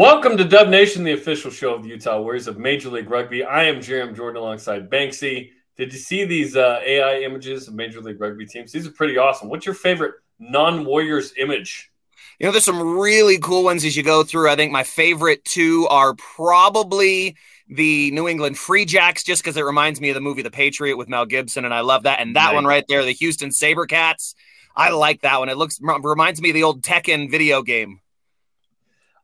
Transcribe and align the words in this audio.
Welcome 0.00 0.38
to 0.38 0.44
Dub 0.44 0.70
Nation, 0.70 1.04
the 1.04 1.12
official 1.12 1.50
show 1.50 1.74
of 1.74 1.82
the 1.82 1.90
Utah 1.90 2.22
Warriors 2.22 2.46
of 2.46 2.56
Major 2.56 2.88
League 2.88 3.10
Rugby. 3.10 3.44
I 3.44 3.64
am 3.64 3.82
Jeremy 3.82 4.14
Jordan 4.14 4.40
alongside 4.40 4.88
Banksy. 4.88 5.50
Did 5.76 5.92
you 5.92 5.98
see 5.98 6.24
these 6.24 6.56
uh, 6.56 6.80
AI 6.82 7.18
images 7.18 7.68
of 7.68 7.74
Major 7.74 8.00
League 8.00 8.18
Rugby 8.18 8.46
teams? 8.46 8.72
These 8.72 8.86
are 8.86 8.92
pretty 8.92 9.18
awesome. 9.18 9.50
What's 9.50 9.66
your 9.66 9.74
favorite 9.74 10.14
non 10.38 10.86
Warriors 10.86 11.34
image? 11.36 11.92
You 12.38 12.46
know, 12.46 12.52
there's 12.52 12.64
some 12.64 12.98
really 12.98 13.36
cool 13.36 13.62
ones 13.62 13.84
as 13.84 13.94
you 13.94 14.02
go 14.02 14.22
through. 14.22 14.48
I 14.48 14.56
think 14.56 14.72
my 14.72 14.84
favorite 14.84 15.44
two 15.44 15.86
are 15.90 16.14
probably 16.14 17.36
the 17.68 18.10
New 18.12 18.26
England 18.26 18.56
Free 18.56 18.86
Jacks, 18.86 19.22
just 19.22 19.42
because 19.42 19.58
it 19.58 19.66
reminds 19.66 20.00
me 20.00 20.08
of 20.08 20.14
the 20.14 20.22
movie 20.22 20.40
The 20.40 20.50
Patriot 20.50 20.96
with 20.96 21.10
Mel 21.10 21.26
Gibson, 21.26 21.66
and 21.66 21.74
I 21.74 21.80
love 21.80 22.04
that. 22.04 22.20
And 22.20 22.36
that 22.36 22.46
nice. 22.46 22.54
one 22.54 22.64
right 22.64 22.86
there, 22.88 23.04
the 23.04 23.12
Houston 23.12 23.50
SaberCats. 23.50 24.34
I 24.74 24.92
like 24.92 25.20
that 25.20 25.40
one. 25.40 25.50
It 25.50 25.58
looks 25.58 25.78
reminds 25.78 26.40
me 26.40 26.48
of 26.48 26.54
the 26.54 26.62
old 26.62 26.80
Tekken 26.80 27.30
video 27.30 27.60
game. 27.62 28.00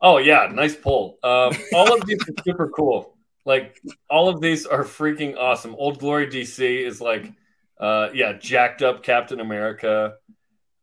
Oh 0.01 0.19
yeah, 0.19 0.51
nice 0.53 0.77
pull. 0.77 1.19
Um, 1.23 1.53
all 1.75 1.95
of 1.95 2.07
these 2.07 2.19
are 2.29 2.43
super 2.45 2.69
cool. 2.69 3.17
Like 3.45 3.81
all 4.11 4.29
of 4.29 4.41
these 4.41 4.67
are 4.67 4.85
freaking 4.85 5.37
awesome. 5.37 5.75
Old 5.79 5.99
Glory 5.99 6.27
DC 6.27 6.85
is 6.85 7.01
like, 7.01 7.33
uh, 7.79 8.09
yeah, 8.13 8.35
jacked 8.35 8.83
up 8.83 9.03
Captain 9.03 9.41
America. 9.41 10.15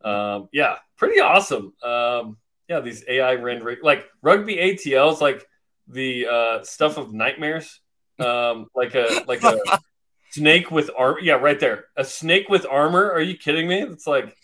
Um, 0.04 0.50
yeah, 0.52 0.78
pretty 0.98 1.20
awesome. 1.20 1.74
Um, 1.84 2.38
yeah, 2.70 2.80
these 2.80 3.04
AI 3.08 3.36
rendering, 3.36 3.80
like 3.84 4.06
rugby 4.22 4.56
ATLs, 4.56 5.22
like 5.22 5.46
the 5.88 6.28
uh, 6.28 6.64
stuff 6.64 6.98
of 6.98 7.14
nightmares. 7.14 7.80
Um, 8.20 8.68
like 8.76 8.96
a 8.96 9.24
like 9.28 9.44
a 9.44 9.58
snake 10.32 10.72
with 10.72 10.90
armor. 10.98 11.20
Yeah, 11.20 11.34
right 11.34 11.60
there, 11.60 11.86
a 11.98 12.06
snake 12.06 12.48
with 12.48 12.66
armor. 12.70 13.12
Are 13.12 13.22
you 13.22 13.38
kidding 13.38 13.68
me? 13.68 13.82
It's 13.82 14.08
like 14.08 14.36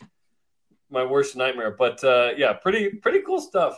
my 0.90 1.06
worst 1.06 1.36
nightmare. 1.36 1.72
But 1.72 2.04
uh, 2.04 2.32
yeah, 2.36 2.54
pretty 2.54 2.90
pretty 2.90 3.22
cool 3.22 3.40
stuff. 3.42 3.78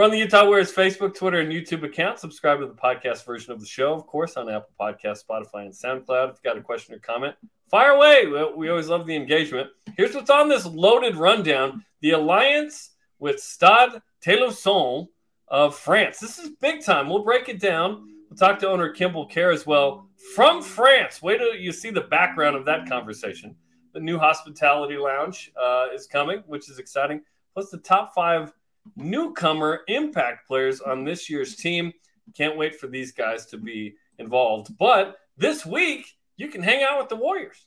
We're 0.00 0.06
on 0.06 0.12
the 0.12 0.18
Utah 0.18 0.46
Warriors 0.46 0.72
Facebook, 0.72 1.14
Twitter, 1.14 1.40
and 1.40 1.52
YouTube 1.52 1.84
account. 1.84 2.18
Subscribe 2.18 2.58
to 2.60 2.66
the 2.66 2.72
podcast 2.72 3.26
version 3.26 3.52
of 3.52 3.60
the 3.60 3.66
show, 3.66 3.92
of 3.92 4.06
course, 4.06 4.38
on 4.38 4.48
Apple 4.48 4.70
Podcast, 4.80 5.26
Spotify, 5.26 5.66
and 5.66 5.74
SoundCloud. 5.74 6.30
If 6.30 6.36
you've 6.36 6.42
got 6.42 6.56
a 6.56 6.62
question 6.62 6.94
or 6.94 6.98
comment, 7.00 7.34
fire 7.70 7.90
away. 7.90 8.24
We 8.56 8.70
always 8.70 8.88
love 8.88 9.06
the 9.06 9.14
engagement. 9.14 9.68
Here's 9.98 10.14
what's 10.14 10.30
on 10.30 10.48
this 10.48 10.64
loaded 10.64 11.16
rundown 11.16 11.84
the 12.00 12.12
alliance 12.12 12.92
with 13.18 13.40
Stade 13.40 14.00
Toulousain 14.24 15.08
of 15.48 15.76
France. 15.76 16.18
This 16.18 16.38
is 16.38 16.48
big 16.62 16.82
time. 16.82 17.10
We'll 17.10 17.22
break 17.22 17.50
it 17.50 17.60
down. 17.60 18.08
We'll 18.30 18.38
talk 18.38 18.58
to 18.60 18.70
owner 18.70 18.88
Kimball 18.88 19.28
Kerr 19.28 19.50
as 19.50 19.66
well 19.66 20.08
from 20.34 20.62
France. 20.62 21.20
Wait 21.20 21.36
till 21.36 21.54
you 21.54 21.72
see 21.72 21.90
the 21.90 22.00
background 22.00 22.56
of 22.56 22.64
that 22.64 22.88
conversation. 22.88 23.54
The 23.92 24.00
new 24.00 24.18
hospitality 24.18 24.96
lounge 24.96 25.52
uh, 25.62 25.88
is 25.92 26.06
coming, 26.06 26.42
which 26.46 26.70
is 26.70 26.78
exciting. 26.78 27.20
Plus, 27.52 27.68
the 27.68 27.78
top 27.78 28.14
five 28.14 28.54
newcomer 28.96 29.80
impact 29.88 30.46
players 30.46 30.80
on 30.80 31.04
this 31.04 31.30
year's 31.30 31.56
team. 31.56 31.92
Can't 32.36 32.56
wait 32.56 32.78
for 32.78 32.86
these 32.86 33.12
guys 33.12 33.46
to 33.46 33.58
be 33.58 33.94
involved. 34.18 34.76
But 34.78 35.16
this 35.36 35.66
week, 35.66 36.06
you 36.36 36.48
can 36.48 36.62
hang 36.62 36.82
out 36.82 36.98
with 36.98 37.08
the 37.08 37.16
Warriors. 37.16 37.66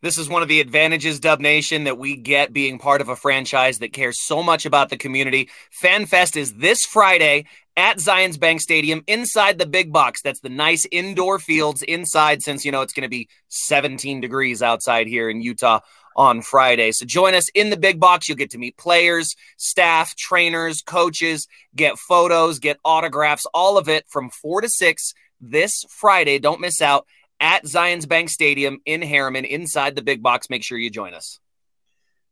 This 0.00 0.16
is 0.16 0.28
one 0.28 0.42
of 0.42 0.48
the 0.48 0.60
advantages, 0.60 1.18
Dub 1.18 1.40
Nation, 1.40 1.84
that 1.84 1.98
we 1.98 2.16
get 2.16 2.52
being 2.52 2.78
part 2.78 3.00
of 3.00 3.08
a 3.08 3.16
franchise 3.16 3.80
that 3.80 3.92
cares 3.92 4.20
so 4.20 4.44
much 4.44 4.64
about 4.64 4.90
the 4.90 4.96
community. 4.96 5.50
FanFest 5.82 6.36
is 6.36 6.54
this 6.54 6.84
Friday 6.84 7.46
at 7.76 7.98
Zions 7.98 8.38
Bank 8.38 8.60
Stadium 8.60 9.02
inside 9.08 9.58
the 9.58 9.66
big 9.66 9.92
box. 9.92 10.22
That's 10.22 10.38
the 10.38 10.50
nice 10.50 10.86
indoor 10.92 11.40
fields 11.40 11.82
inside, 11.82 12.44
since 12.44 12.64
you 12.64 12.70
know 12.70 12.82
it's 12.82 12.92
going 12.92 13.02
to 13.02 13.08
be 13.08 13.28
17 13.48 14.20
degrees 14.20 14.62
outside 14.62 15.08
here 15.08 15.28
in 15.28 15.42
Utah 15.42 15.80
on 16.18 16.42
Friday. 16.42 16.90
So 16.90 17.06
join 17.06 17.34
us 17.34 17.48
in 17.50 17.70
the 17.70 17.76
big 17.78 18.00
box. 18.00 18.28
You'll 18.28 18.36
get 18.36 18.50
to 18.50 18.58
meet 18.58 18.76
players, 18.76 19.36
staff, 19.56 20.16
trainers, 20.16 20.82
coaches, 20.82 21.46
get 21.76 21.96
photos, 21.96 22.58
get 22.58 22.78
autographs, 22.84 23.46
all 23.54 23.78
of 23.78 23.88
it 23.88 24.04
from 24.08 24.28
4 24.28 24.62
to 24.62 24.68
6 24.68 25.14
this 25.40 25.84
Friday. 25.88 26.40
Don't 26.40 26.60
miss 26.60 26.82
out 26.82 27.06
at 27.38 27.64
Zions 27.64 28.06
Bank 28.08 28.30
Stadium 28.30 28.80
in 28.84 29.00
Herriman 29.00 29.46
inside 29.46 29.94
the 29.94 30.02
big 30.02 30.20
box. 30.20 30.50
Make 30.50 30.64
sure 30.64 30.76
you 30.76 30.90
join 30.90 31.14
us. 31.14 31.38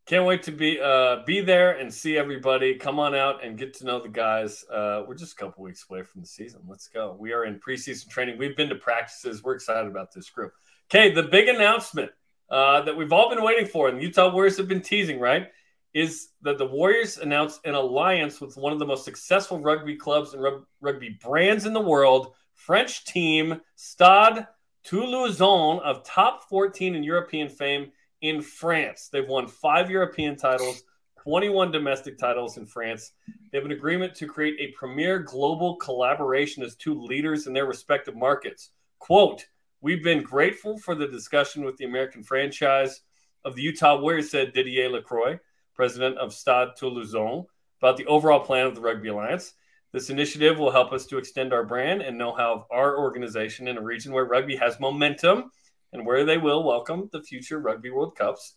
Can't 0.07 0.25
wait 0.25 0.45
to 0.45 0.53
be 0.53 0.81
uh, 0.81 1.25
be 1.27 1.41
there 1.41 1.79
and 1.79 1.93
see 1.93 2.17
everybody. 2.17 2.77
Come 2.77 3.01
on 3.01 3.15
out 3.15 3.45
and 3.45 3.59
get 3.59 3.75
to 3.75 3.85
know 3.85 4.01
the 4.01 4.09
guys. 4.09 4.65
Uh, 4.73 5.03
we're 5.07 5.17
just 5.17 5.33
a 5.33 5.37
couple 5.37 5.65
weeks 5.65 5.85
away 5.91 6.03
from 6.03 6.21
the 6.21 6.29
season. 6.29 6.61
Let's 6.69 6.87
go. 6.87 7.17
We 7.19 7.33
are 7.33 7.45
in 7.45 7.59
preseason 7.59 8.09
training. 8.09 8.39
We've 8.39 8.57
been 8.57 8.69
to 8.69 8.77
practices. 8.77 9.43
We're 9.43 9.57
excited 9.57 9.89
about 9.89 10.13
this 10.13 10.31
group. 10.31 10.53
Okay, 10.89 11.13
the 11.13 11.25
big 11.25 11.49
announcement 11.49 12.13
uh, 12.51 12.83
that 12.83 12.97
we've 12.97 13.13
all 13.13 13.29
been 13.29 13.43
waiting 13.43 13.67
for, 13.67 13.89
and 13.89 14.01
Utah 14.01 14.33
Warriors 14.33 14.57
have 14.57 14.69
been 14.69 14.81
teasing, 14.81 15.19
right? 15.19 15.49
Is 15.95 16.29
that 16.43 16.59
the 16.59 16.67
Warriors 16.67 17.19
announced 17.19 17.61
an 17.65 17.75
alliance 17.75 18.41
with 18.41 18.57
one 18.57 18.73
of 18.73 18.79
the 18.79 18.87
most 18.87 19.05
successful 19.05 19.61
rugby 19.61 19.97
clubs 19.97 20.35
and 20.35 20.63
rugby 20.81 21.19
brands 21.23 21.67
in 21.67 21.73
the 21.73 21.81
world, 21.81 22.35
French 22.55 23.05
team 23.05 23.61
Stade 23.77 24.47
Toulousain 24.87 25.81
of 25.81 26.05
top 26.05 26.49
14 26.49 26.95
in 26.95 27.03
European 27.03 27.49
fame 27.49 27.91
in 28.21 28.41
France. 28.41 29.09
They've 29.11 29.27
won 29.27 29.49
five 29.49 29.91
European 29.91 30.37
titles, 30.37 30.83
21 31.23 31.73
domestic 31.73 32.19
titles 32.19 32.57
in 32.57 32.67
France. 32.67 33.13
They 33.51 33.59
have 33.59 33.65
an 33.65 33.73
agreement 33.73 34.15
to 34.17 34.27
create 34.27 34.57
a 34.61 34.73
premier 34.77 35.19
global 35.19 35.77
collaboration 35.77 36.63
as 36.63 36.77
two 36.77 36.95
leaders 36.95 37.47
in 37.47 37.53
their 37.53 37.67
respective 37.67 38.15
markets. 38.15 38.71
Quote, 39.01 39.47
We've 39.87 40.03
been 40.03 40.25
grateful 40.25 40.79
for 40.79 40.97
the 40.97 41.07
discussion 41.07 41.65
with 41.65 41.77
the 41.77 41.85
American 41.85 42.25
franchise 42.25 43.03
of 43.45 43.55
the 43.55 43.63
Utah 43.63 44.01
Warriors, 44.01 44.33
said 44.33 44.53
Didier 44.53 44.89
Lacroix, 44.89 45.39
president 45.77 46.19
of 46.19 46.35
Stade 46.35 46.71
Toulousain, 46.77 47.47
about 47.81 47.97
the 47.97 48.07
overall 48.07 48.41
plan 48.41 48.67
of 48.67 48.75
the 48.75 48.81
Rugby 48.81 49.11
Alliance. 49.11 49.55
This 49.93 50.11
initiative 50.11 50.59
will 50.59 50.73
help 50.73 50.93
us 50.93 51.07
to 51.07 51.19
extend 51.19 51.53
our 51.53 51.63
brand 51.63 52.03
and 52.03 52.19
know 52.19 52.35
how 52.35 52.53
of 52.53 52.65
our 52.69 52.99
organization 52.99 53.69
in 53.69 53.79
a 53.79 53.81
region 53.81 54.13
where 54.13 54.25
rugby 54.25 54.57
has 54.57 54.81
momentum 54.81 55.53
and 55.93 56.05
where 56.05 56.25
they 56.25 56.37
will 56.37 56.65
welcome 56.65 57.09
the 57.13 57.23
future 57.23 57.61
Rugby 57.61 57.91
World 57.91 58.17
Cups 58.17 58.55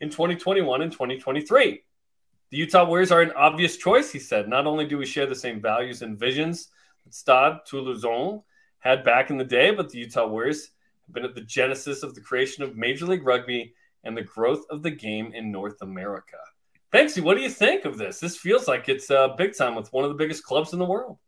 in 0.00 0.10
2021 0.10 0.82
and 0.82 0.90
2023. 0.90 1.80
The 2.50 2.56
Utah 2.56 2.86
Warriors 2.86 3.12
are 3.12 3.22
an 3.22 3.30
obvious 3.36 3.76
choice, 3.76 4.10
he 4.10 4.18
said. 4.18 4.48
Not 4.48 4.66
only 4.66 4.88
do 4.88 4.98
we 4.98 5.06
share 5.06 5.26
the 5.26 5.36
same 5.36 5.62
values 5.62 6.02
and 6.02 6.18
visions 6.18 6.70
that 7.04 7.14
Stade 7.14 7.58
Toulousain 7.70 8.42
had 8.82 9.04
back 9.04 9.30
in 9.30 9.38
the 9.38 9.44
day, 9.44 9.70
but 9.70 9.88
the 9.88 9.98
Utah 9.98 10.26
Warriors 10.26 10.70
have 11.06 11.14
been 11.14 11.24
at 11.24 11.34
the 11.34 11.40
genesis 11.40 12.02
of 12.02 12.14
the 12.14 12.20
creation 12.20 12.64
of 12.64 12.76
Major 12.76 13.06
League 13.06 13.24
Rugby 13.24 13.74
and 14.04 14.16
the 14.16 14.22
growth 14.22 14.64
of 14.70 14.82
the 14.82 14.90
game 14.90 15.32
in 15.34 15.52
North 15.52 15.80
America. 15.82 16.36
Banksy, 16.92 17.22
what 17.22 17.36
do 17.36 17.42
you 17.42 17.48
think 17.48 17.84
of 17.84 17.96
this? 17.96 18.18
This 18.18 18.36
feels 18.36 18.68
like 18.68 18.88
it's 18.88 19.10
uh, 19.10 19.28
big 19.28 19.56
time 19.56 19.76
with 19.76 19.92
one 19.92 20.04
of 20.04 20.10
the 20.10 20.16
biggest 20.16 20.44
clubs 20.44 20.72
in 20.72 20.78
the 20.80 20.84
world. 20.84 21.18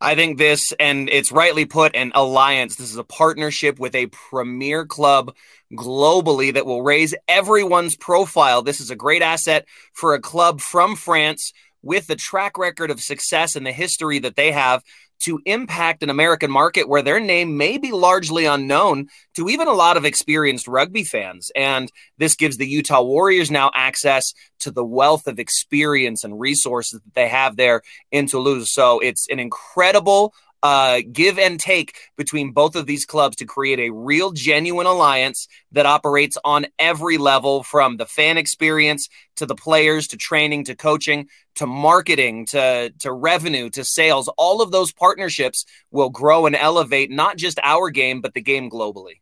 I 0.00 0.16
think 0.16 0.36
this, 0.36 0.72
and 0.80 1.08
it's 1.10 1.30
rightly 1.30 1.64
put, 1.64 1.94
an 1.94 2.10
alliance. 2.14 2.74
This 2.74 2.90
is 2.90 2.96
a 2.96 3.04
partnership 3.04 3.78
with 3.78 3.94
a 3.94 4.08
premier 4.08 4.84
club 4.84 5.32
globally 5.74 6.52
that 6.54 6.66
will 6.66 6.82
raise 6.82 7.14
everyone's 7.28 7.94
profile. 7.94 8.62
This 8.62 8.80
is 8.80 8.90
a 8.90 8.96
great 8.96 9.22
asset 9.22 9.66
for 9.92 10.14
a 10.14 10.20
club 10.20 10.60
from 10.60 10.96
France 10.96 11.52
with 11.82 12.08
the 12.08 12.16
track 12.16 12.58
record 12.58 12.90
of 12.90 13.00
success 13.00 13.54
and 13.54 13.64
the 13.64 13.72
history 13.72 14.18
that 14.20 14.34
they 14.34 14.50
have 14.50 14.82
to 15.22 15.40
impact 15.46 16.02
an 16.02 16.10
American 16.10 16.50
market 16.50 16.88
where 16.88 17.02
their 17.02 17.20
name 17.20 17.56
may 17.56 17.78
be 17.78 17.92
largely 17.92 18.44
unknown 18.44 19.08
to 19.34 19.48
even 19.48 19.68
a 19.68 19.72
lot 19.72 19.96
of 19.96 20.04
experienced 20.04 20.68
rugby 20.68 21.04
fans. 21.04 21.50
And 21.56 21.90
this 22.18 22.34
gives 22.34 22.56
the 22.56 22.66
Utah 22.66 23.02
Warriors 23.02 23.50
now 23.50 23.70
access 23.74 24.32
to 24.60 24.70
the 24.70 24.84
wealth 24.84 25.26
of 25.26 25.38
experience 25.38 26.24
and 26.24 26.38
resources 26.38 27.00
that 27.00 27.14
they 27.14 27.28
have 27.28 27.56
there 27.56 27.82
in 28.10 28.26
Toulouse. 28.26 28.72
So 28.72 29.00
it's 29.00 29.26
an 29.30 29.38
incredible 29.38 30.34
uh, 30.62 31.00
give 31.10 31.38
and 31.38 31.58
take 31.58 31.96
between 32.16 32.52
both 32.52 32.76
of 32.76 32.86
these 32.86 33.04
clubs 33.04 33.36
to 33.36 33.44
create 33.44 33.80
a 33.80 33.90
real, 33.90 34.30
genuine 34.30 34.86
alliance 34.86 35.48
that 35.72 35.86
operates 35.86 36.38
on 36.44 36.66
every 36.78 37.18
level 37.18 37.62
from 37.62 37.96
the 37.96 38.06
fan 38.06 38.38
experience 38.38 39.08
to 39.36 39.46
the 39.46 39.54
players 39.54 40.08
to 40.08 40.16
training 40.16 40.64
to 40.64 40.76
coaching 40.76 41.28
to 41.56 41.66
marketing 41.66 42.46
to, 42.46 42.92
to 43.00 43.12
revenue 43.12 43.68
to 43.70 43.84
sales. 43.84 44.28
All 44.38 44.62
of 44.62 44.70
those 44.70 44.92
partnerships 44.92 45.64
will 45.90 46.10
grow 46.10 46.46
and 46.46 46.56
elevate 46.56 47.10
not 47.10 47.36
just 47.36 47.58
our 47.62 47.90
game, 47.90 48.20
but 48.20 48.34
the 48.34 48.40
game 48.40 48.70
globally. 48.70 49.20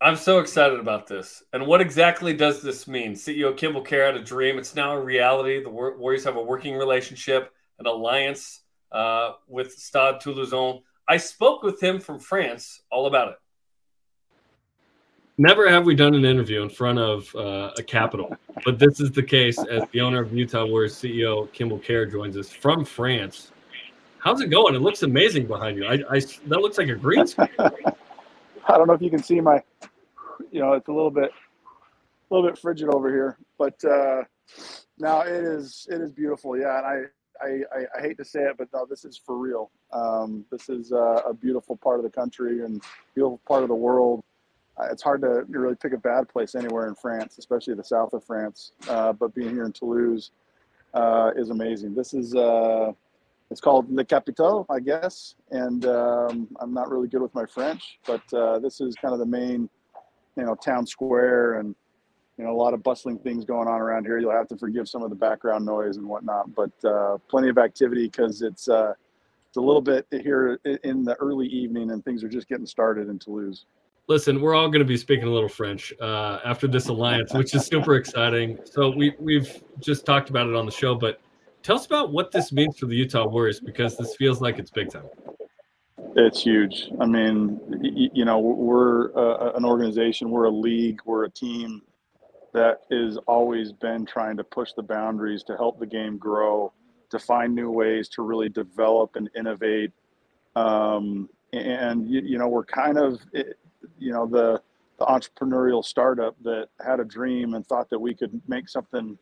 I'm 0.00 0.16
so 0.16 0.40
excited 0.40 0.80
about 0.80 1.06
this. 1.06 1.42
And 1.52 1.66
what 1.66 1.80
exactly 1.80 2.34
does 2.34 2.60
this 2.60 2.88
mean? 2.88 3.12
CEO 3.12 3.56
Kimball 3.56 3.84
Kerr 3.84 4.06
had 4.06 4.16
a 4.16 4.22
dream. 4.22 4.58
It's 4.58 4.74
now 4.74 4.94
a 4.96 5.00
reality. 5.00 5.62
The 5.62 5.70
Warriors 5.70 6.24
have 6.24 6.36
a 6.36 6.42
working 6.42 6.74
relationship, 6.74 7.52
an 7.78 7.86
alliance 7.86 8.60
uh, 8.94 9.32
with 9.48 9.72
Stade 9.72 10.20
Toulousain. 10.20 10.80
I 11.06 11.18
spoke 11.18 11.62
with 11.62 11.82
him 11.82 12.00
from 12.00 12.18
France 12.18 12.80
all 12.90 13.06
about 13.06 13.28
it. 13.28 13.36
Never 15.36 15.68
have 15.68 15.84
we 15.84 15.96
done 15.96 16.14
an 16.14 16.24
interview 16.24 16.62
in 16.62 16.70
front 16.70 16.98
of 16.98 17.34
uh, 17.34 17.72
a 17.76 17.82
capital, 17.82 18.36
but 18.64 18.78
this 18.78 19.00
is 19.00 19.10
the 19.10 19.22
case 19.22 19.58
as 19.64 19.82
the 19.90 20.00
owner 20.00 20.22
of 20.22 20.32
Utah 20.32 20.64
Warriors 20.64 20.94
CEO 20.94 21.50
Kimball 21.52 21.80
Kerr 21.80 22.06
joins 22.06 22.36
us 22.36 22.50
from 22.50 22.84
France. 22.84 23.50
How's 24.18 24.40
it 24.40 24.46
going? 24.46 24.76
It 24.76 24.80
looks 24.80 25.02
amazing 25.02 25.48
behind 25.48 25.76
you. 25.76 25.86
I, 25.86 25.94
I 26.08 26.20
that 26.20 26.60
looks 26.60 26.78
like 26.78 26.88
a 26.88 26.94
green 26.94 27.26
screen. 27.26 27.48
I 27.58 28.78
don't 28.78 28.86
know 28.86 28.94
if 28.94 29.02
you 29.02 29.10
can 29.10 29.22
see 29.22 29.40
my, 29.40 29.60
you 30.52 30.60
know, 30.60 30.72
it's 30.74 30.88
a 30.88 30.92
little 30.92 31.10
bit, 31.10 31.30
a 31.30 32.34
little 32.34 32.48
bit 32.48 32.56
frigid 32.56 32.88
over 32.88 33.10
here, 33.10 33.36
but 33.58 33.84
uh, 33.84 34.22
now 34.98 35.22
it 35.22 35.32
is 35.32 35.88
it 35.90 36.00
is 36.00 36.12
beautiful. 36.12 36.56
Yeah, 36.56 36.78
and 36.78 36.86
I 36.86 37.02
I, 37.42 37.60
I, 37.72 37.98
I, 37.98 38.00
hate 38.00 38.16
to 38.18 38.24
say 38.24 38.40
it, 38.42 38.56
but 38.56 38.68
no, 38.72 38.86
this 38.88 39.04
is 39.04 39.20
for 39.24 39.36
real. 39.36 39.70
Um, 39.92 40.44
this 40.50 40.68
is 40.68 40.92
uh, 40.92 41.22
a 41.26 41.34
beautiful 41.34 41.76
part 41.76 41.98
of 41.98 42.04
the 42.04 42.10
country 42.10 42.64
and 42.64 42.82
beautiful 43.14 43.40
part 43.46 43.62
of 43.62 43.68
the 43.68 43.74
world. 43.74 44.22
Uh, 44.76 44.88
it's 44.90 45.02
hard 45.02 45.20
to 45.22 45.44
really 45.48 45.74
pick 45.74 45.92
a 45.92 45.98
bad 45.98 46.28
place 46.28 46.54
anywhere 46.54 46.88
in 46.88 46.94
France, 46.94 47.38
especially 47.38 47.74
the 47.74 47.84
south 47.84 48.12
of 48.12 48.24
France. 48.24 48.72
Uh, 48.88 49.12
but 49.12 49.34
being 49.34 49.50
here 49.50 49.64
in 49.64 49.72
Toulouse 49.72 50.30
uh, 50.94 51.30
is 51.36 51.50
amazing. 51.50 51.94
This 51.94 52.14
is 52.14 52.34
uh, 52.34 52.92
it's 53.50 53.60
called 53.60 53.90
Le 53.90 54.04
Capitole, 54.04 54.66
I 54.70 54.80
guess, 54.80 55.34
and 55.50 55.84
um, 55.86 56.48
I'm 56.60 56.72
not 56.72 56.90
really 56.90 57.08
good 57.08 57.22
with 57.22 57.34
my 57.34 57.46
French, 57.46 57.98
but 58.06 58.22
this 58.62 58.80
is 58.80 58.94
kind 58.96 59.12
of 59.12 59.20
the 59.20 59.26
main, 59.26 59.68
you 60.36 60.44
know, 60.44 60.54
town 60.54 60.86
square 60.86 61.60
and 61.60 61.74
you 62.36 62.44
know 62.44 62.50
a 62.50 62.56
lot 62.56 62.74
of 62.74 62.82
bustling 62.82 63.18
things 63.18 63.44
going 63.44 63.68
on 63.68 63.80
around 63.80 64.04
here. 64.04 64.18
You'll 64.18 64.32
have 64.32 64.48
to 64.48 64.56
forgive 64.56 64.88
some 64.88 65.02
of 65.02 65.10
the 65.10 65.16
background 65.16 65.64
noise 65.64 65.96
and 65.96 66.06
whatnot, 66.06 66.54
but 66.54 66.72
uh, 66.84 67.18
plenty 67.28 67.48
of 67.48 67.58
activity 67.58 68.06
because 68.06 68.42
it's 68.42 68.68
uh, 68.68 68.92
it's 69.48 69.56
a 69.56 69.60
little 69.60 69.82
bit 69.82 70.06
here 70.10 70.58
in 70.82 71.04
the 71.04 71.14
early 71.20 71.46
evening 71.46 71.92
and 71.92 72.04
things 72.04 72.24
are 72.24 72.28
just 72.28 72.48
getting 72.48 72.66
started 72.66 73.08
in 73.08 73.18
Toulouse. 73.18 73.66
Listen, 74.08 74.40
we're 74.40 74.54
all 74.54 74.68
going 74.68 74.80
to 74.80 74.84
be 74.84 74.96
speaking 74.96 75.24
a 75.24 75.30
little 75.30 75.48
French 75.48 75.94
uh, 76.00 76.40
after 76.44 76.66
this 76.66 76.88
alliance, 76.88 77.32
which 77.32 77.54
is 77.54 77.64
super 77.64 77.94
exciting. 77.96 78.58
So 78.64 78.90
we 78.90 79.14
we've 79.18 79.62
just 79.80 80.04
talked 80.04 80.28
about 80.28 80.48
it 80.48 80.56
on 80.56 80.66
the 80.66 80.72
show, 80.72 80.94
but 80.94 81.20
tell 81.62 81.76
us 81.76 81.86
about 81.86 82.12
what 82.12 82.32
this 82.32 82.52
means 82.52 82.78
for 82.78 82.86
the 82.86 82.96
Utah 82.96 83.28
Warriors 83.28 83.60
because 83.60 83.96
this 83.96 84.16
feels 84.16 84.40
like 84.40 84.58
it's 84.58 84.70
big 84.70 84.90
time. 84.90 85.06
It's 86.16 86.42
huge. 86.42 86.90
I 87.00 87.06
mean, 87.06 87.60
you 88.12 88.24
know, 88.24 88.38
we're 88.38 89.10
an 89.56 89.64
organization, 89.64 90.30
we're 90.30 90.44
a 90.44 90.50
league, 90.50 91.00
we're 91.04 91.24
a 91.24 91.30
team 91.30 91.82
that 92.54 92.82
has 92.90 93.18
always 93.26 93.72
been 93.72 94.06
trying 94.06 94.36
to 94.38 94.44
push 94.44 94.72
the 94.72 94.82
boundaries 94.82 95.42
to 95.44 95.56
help 95.56 95.78
the 95.78 95.86
game 95.86 96.16
grow, 96.16 96.72
to 97.10 97.18
find 97.18 97.54
new 97.54 97.70
ways 97.70 98.08
to 98.08 98.22
really 98.22 98.48
develop 98.48 99.16
and 99.16 99.28
innovate. 99.36 99.92
Um, 100.56 101.28
and 101.52 102.08
you, 102.08 102.22
you, 102.22 102.38
know, 102.38 102.48
we're 102.48 102.64
kind 102.64 102.96
of, 102.96 103.20
you 103.98 104.12
know, 104.12 104.26
the 104.26 104.62
the 104.98 105.06
entrepreneurial 105.06 105.84
startup 105.84 106.36
that 106.42 106.68
had 106.84 107.00
a 107.00 107.04
dream 107.04 107.54
and 107.54 107.66
thought 107.66 107.90
that 107.90 107.98
we 107.98 108.14
could 108.14 108.40
make 108.46 108.68
something 108.68 109.18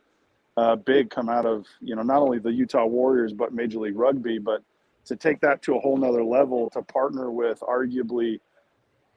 uh, 0.56 0.76
big 0.76 1.08
come 1.08 1.28
out 1.28 1.46
of 1.46 1.64
you 1.80 1.96
know 1.96 2.02
not 2.02 2.18
only 2.18 2.38
the 2.38 2.52
Utah 2.52 2.84
Warriors 2.84 3.32
but 3.32 3.54
Major 3.54 3.78
League 3.78 3.96
Rugby, 3.96 4.38
but 4.38 4.62
to 5.06 5.16
take 5.16 5.40
that 5.40 5.62
to 5.62 5.76
a 5.76 5.80
whole 5.80 5.96
nother 5.96 6.22
level 6.22 6.68
to 6.70 6.82
partner 6.82 7.30
with 7.30 7.60
arguably 7.60 8.38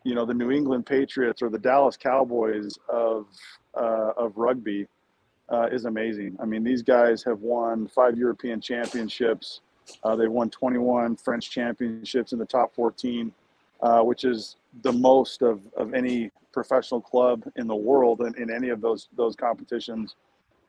you 0.03 0.15
know 0.15 0.25
the 0.25 0.33
New 0.33 0.51
England 0.51 0.85
Patriots 0.85 1.41
or 1.41 1.49
the 1.49 1.59
Dallas 1.59 1.97
Cowboys 1.97 2.77
of 2.87 3.27
uh, 3.75 4.11
of 4.17 4.37
rugby 4.37 4.87
uh, 5.49 5.67
is 5.71 5.85
amazing. 5.85 6.35
I 6.39 6.45
mean, 6.45 6.63
these 6.63 6.81
guys 6.81 7.23
have 7.23 7.41
won 7.41 7.87
five 7.87 8.17
European 8.17 8.61
championships. 8.61 9.61
Uh, 10.03 10.15
they've 10.15 10.31
won 10.31 10.49
21 10.49 11.15
French 11.17 11.51
championships 11.51 12.33
in 12.33 12.39
the 12.39 12.45
top 12.45 12.73
14, 12.73 13.31
uh, 13.81 14.01
which 14.01 14.23
is 14.23 14.57
the 14.81 14.91
most 14.91 15.41
of, 15.41 15.61
of 15.77 15.93
any 15.93 16.31
professional 16.51 17.01
club 17.01 17.43
in 17.57 17.67
the 17.67 17.75
world 17.75 18.21
in, 18.21 18.33
in 18.41 18.49
any 18.49 18.69
of 18.69 18.81
those 18.81 19.09
those 19.15 19.35
competitions. 19.35 20.15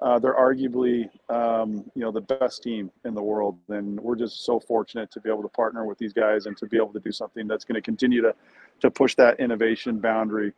Uh, 0.02 0.18
they're 0.18 0.34
arguably, 0.34 1.08
um, 1.30 1.90
you 1.94 2.02
know, 2.02 2.10
the 2.10 2.20
best 2.20 2.62
team 2.62 2.90
in 3.06 3.14
the 3.14 3.22
world, 3.22 3.56
and 3.70 3.98
we're 3.98 4.16
just 4.16 4.44
so 4.44 4.60
fortunate 4.60 5.10
to 5.10 5.20
be 5.20 5.30
able 5.30 5.40
to 5.40 5.48
partner 5.48 5.86
with 5.86 5.96
these 5.96 6.12
guys 6.12 6.44
and 6.44 6.54
to 6.54 6.66
be 6.66 6.76
able 6.76 6.92
to 6.92 7.00
do 7.00 7.10
something 7.10 7.46
that's 7.46 7.64
going 7.64 7.76
to 7.76 7.80
continue 7.80 8.20
to 8.20 8.34
to 8.80 8.90
push 8.90 9.14
that 9.14 9.40
innovation 9.40 9.98
boundary 9.98 10.52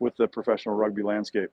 with 0.00 0.16
the 0.16 0.26
professional 0.26 0.74
rugby 0.74 1.02
landscape. 1.02 1.50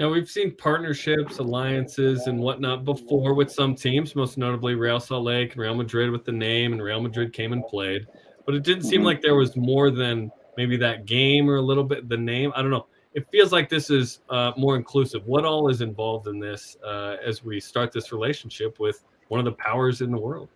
Now 0.00 0.08
we've 0.08 0.30
seen 0.30 0.56
partnerships, 0.56 1.40
alliances, 1.40 2.26
and 2.26 2.40
whatnot 2.40 2.86
before 2.86 3.34
with 3.34 3.52
some 3.52 3.74
teams, 3.74 4.16
most 4.16 4.38
notably 4.38 4.74
Real 4.74 4.98
Salt 4.98 5.24
Lake 5.24 5.52
and 5.52 5.60
Real 5.60 5.74
Madrid 5.74 6.10
with 6.10 6.24
the 6.24 6.32
name, 6.32 6.72
and 6.72 6.82
Real 6.82 7.02
Madrid 7.02 7.34
came 7.34 7.52
and 7.52 7.62
played. 7.66 8.06
But 8.46 8.54
it 8.54 8.62
didn't 8.62 8.84
seem 8.84 9.00
mm-hmm. 9.00 9.06
like 9.08 9.20
there 9.20 9.34
was 9.34 9.56
more 9.56 9.90
than 9.90 10.32
maybe 10.56 10.78
that 10.78 11.04
game 11.04 11.50
or 11.50 11.56
a 11.56 11.60
little 11.60 11.84
bit 11.84 12.08
the 12.08 12.16
name. 12.16 12.50
I 12.56 12.62
don't 12.62 12.70
know. 12.70 12.86
It 13.12 13.28
feels 13.30 13.52
like 13.52 13.68
this 13.68 13.90
is 13.90 14.20
uh, 14.30 14.52
more 14.56 14.74
inclusive. 14.74 15.26
What 15.26 15.44
all 15.44 15.68
is 15.68 15.82
involved 15.82 16.28
in 16.28 16.38
this 16.38 16.78
uh, 16.82 17.16
as 17.22 17.44
we 17.44 17.60
start 17.60 17.92
this 17.92 18.10
relationship 18.10 18.80
with 18.80 19.04
one 19.28 19.38
of 19.38 19.44
the 19.44 19.52
powers 19.52 20.00
in 20.00 20.10
the 20.10 20.18
world? 20.18 20.48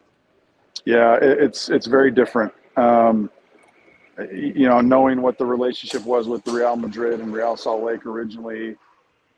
Yeah, 0.87 1.19
it's 1.21 1.69
it's 1.69 1.87
very 1.87 2.11
different. 2.11 2.51
Um, 2.79 3.31
you 4.33 4.69
know, 4.69 4.81
knowing 4.81 5.21
what 5.21 5.37
the 5.37 5.45
relationship 5.45 6.03
was 6.07 6.29
with 6.29 6.47
Real 6.47 6.77
Madrid 6.77 7.21
and 7.21 7.31
Real 7.31 7.59
Salt 7.59 7.83
Lake 7.83 8.07
originally, 8.07 8.77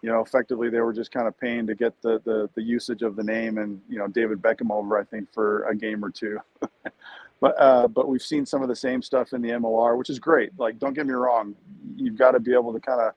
you 0.06 0.12
know, 0.12 0.20
effectively 0.20 0.70
they 0.70 0.78
were 0.78 0.92
just 0.92 1.10
kind 1.10 1.26
of 1.26 1.36
paying 1.36 1.66
to 1.66 1.74
get 1.74 2.00
the, 2.00 2.22
the, 2.24 2.48
the 2.54 2.62
usage 2.62 3.02
of 3.02 3.16
the 3.16 3.24
name 3.24 3.58
and, 3.58 3.80
you 3.88 3.98
know, 3.98 4.06
David 4.06 4.40
Beckham 4.40 4.70
over, 4.70 4.96
I 4.96 5.02
think, 5.02 5.32
for 5.32 5.64
a 5.64 5.74
game 5.74 6.04
or 6.04 6.10
two. 6.10 6.38
but, 7.40 7.60
uh, 7.60 7.88
but 7.88 8.06
we've 8.06 8.22
seen 8.22 8.46
some 8.46 8.62
of 8.62 8.68
the 8.68 8.76
same 8.76 9.02
stuff 9.02 9.32
in 9.32 9.42
the 9.42 9.48
MLR, 9.48 9.98
which 9.98 10.08
is 10.08 10.20
great. 10.20 10.56
Like, 10.60 10.78
don't 10.78 10.94
get 10.94 11.08
me 11.08 11.12
wrong. 11.12 11.56
You've 11.96 12.16
got 12.16 12.30
to 12.32 12.38
be 12.38 12.52
able 12.52 12.72
to 12.72 12.78
kind 12.78 13.00
of 13.00 13.14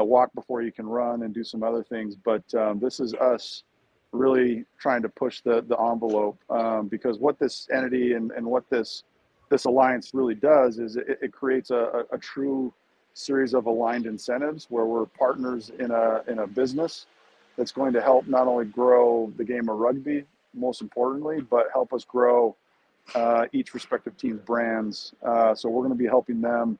uh, 0.00 0.04
walk 0.04 0.32
before 0.32 0.62
you 0.62 0.70
can 0.70 0.86
run 0.86 1.24
and 1.24 1.34
do 1.34 1.42
some 1.42 1.64
other 1.64 1.82
things. 1.82 2.14
But 2.14 2.44
um, 2.54 2.78
this 2.78 3.00
is 3.00 3.14
us 3.14 3.64
really 4.12 4.64
trying 4.78 5.02
to 5.02 5.08
push 5.08 5.40
the, 5.40 5.62
the 5.62 5.76
envelope 5.76 6.38
um, 6.50 6.86
because 6.86 7.18
what 7.18 7.40
this 7.40 7.66
entity 7.72 8.12
and, 8.12 8.30
and 8.30 8.46
what 8.46 8.70
this, 8.70 9.02
this 9.50 9.64
alliance 9.64 10.12
really 10.14 10.36
does 10.36 10.78
is 10.78 10.94
it, 10.94 11.18
it 11.20 11.32
creates 11.32 11.72
a, 11.72 12.04
a, 12.12 12.14
a 12.14 12.18
true 12.18 12.72
series 13.14 13.54
of 13.54 13.66
aligned 13.66 14.06
incentives 14.06 14.66
where 14.70 14.84
we're 14.84 15.06
partners 15.06 15.70
in 15.78 15.90
a 15.90 16.22
in 16.28 16.40
a 16.40 16.46
business 16.46 17.06
that's 17.56 17.72
going 17.72 17.92
to 17.92 18.00
help 18.00 18.26
not 18.26 18.46
only 18.46 18.64
grow 18.64 19.32
the 19.36 19.44
game 19.44 19.68
of 19.68 19.78
rugby, 19.78 20.24
most 20.54 20.80
importantly, 20.80 21.40
but 21.40 21.66
help 21.72 21.92
us 21.92 22.04
grow 22.04 22.56
uh, 23.14 23.46
each 23.52 23.74
respective 23.74 24.16
team's 24.16 24.40
brands. 24.40 25.14
Uh, 25.22 25.54
so 25.54 25.68
we're 25.68 25.82
going 25.82 25.92
to 25.92 25.98
be 25.98 26.06
helping 26.06 26.40
them 26.40 26.78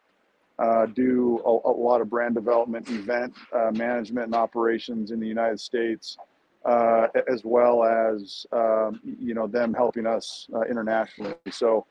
uh, 0.58 0.86
do 0.86 1.40
a, 1.44 1.68
a, 1.68 1.72
lot 1.72 2.00
of 2.00 2.08
brand 2.08 2.34
development, 2.34 2.88
event 2.90 3.34
uh, 3.52 3.70
management, 3.72 4.26
and 4.26 4.34
operations 4.34 5.10
in 5.10 5.18
the 5.18 5.26
United 5.26 5.58
States, 5.58 6.18
uh, 6.64 7.08
as 7.30 7.42
well 7.44 7.84
as 7.84 8.46
um, 8.52 9.00
you 9.02 9.34
know 9.34 9.46
them 9.46 9.74
helping 9.74 10.06
us 10.06 10.46
uh, 10.54 10.60
internationally. 10.62 11.34
So 11.50 11.86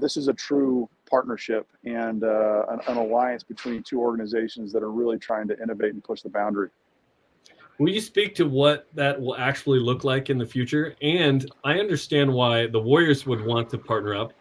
this 0.00 0.16
is 0.16 0.28
a 0.28 0.32
true 0.32 0.88
partnership 1.08 1.66
and 1.84 2.24
uh, 2.24 2.64
an, 2.70 2.80
an, 2.88 2.96
alliance 2.96 3.42
between 3.42 3.82
two 3.82 4.00
organizations 4.00 4.72
that 4.72 4.82
are 4.82 4.90
really 4.90 5.18
trying 5.18 5.48
to 5.48 5.60
innovate 5.62 5.94
and 5.94 6.02
push 6.02 6.22
the 6.22 6.28
boundary. 6.28 6.70
Will 7.78 7.90
you 7.90 8.00
speak 8.00 8.34
to 8.36 8.48
what 8.48 8.86
that 8.94 9.20
will 9.20 9.36
actually 9.36 9.78
look 9.78 10.02
like 10.02 10.30
in 10.30 10.38
the 10.38 10.46
future? 10.46 10.96
And 11.00 11.48
I 11.64 11.78
understand 11.78 12.32
why 12.32 12.66
the 12.66 12.80
Warriors 12.80 13.24
would 13.26 13.40
want 13.44 13.70
to 13.70 13.78
partner 13.78 14.16
up, 14.16 14.32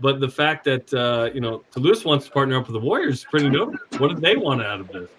but 0.00 0.18
the 0.18 0.28
fact 0.28 0.64
that 0.64 0.92
uh, 0.94 1.30
you 1.34 1.40
know 1.40 1.62
Toulouse 1.70 2.04
wants 2.04 2.24
to 2.26 2.32
partner 2.32 2.58
up 2.58 2.66
with 2.66 2.74
the 2.74 2.86
Warriors 2.86 3.16
is 3.16 3.24
pretty 3.24 3.50
notable. 3.50 3.78
What 3.98 4.14
do 4.14 4.20
they 4.20 4.36
want 4.36 4.62
out 4.62 4.80
of 4.80 4.88
this? 4.88 5.10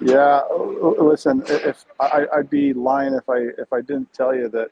Yeah, 0.00 0.42
listen, 0.50 1.42
if 1.46 1.84
I, 2.00 2.26
would 2.36 2.50
be 2.50 2.72
lying 2.72 3.14
if 3.14 3.28
I 3.28 3.38
if 3.58 3.72
I 3.72 3.80
didn't 3.80 4.12
tell 4.12 4.34
you 4.34 4.48
that, 4.50 4.68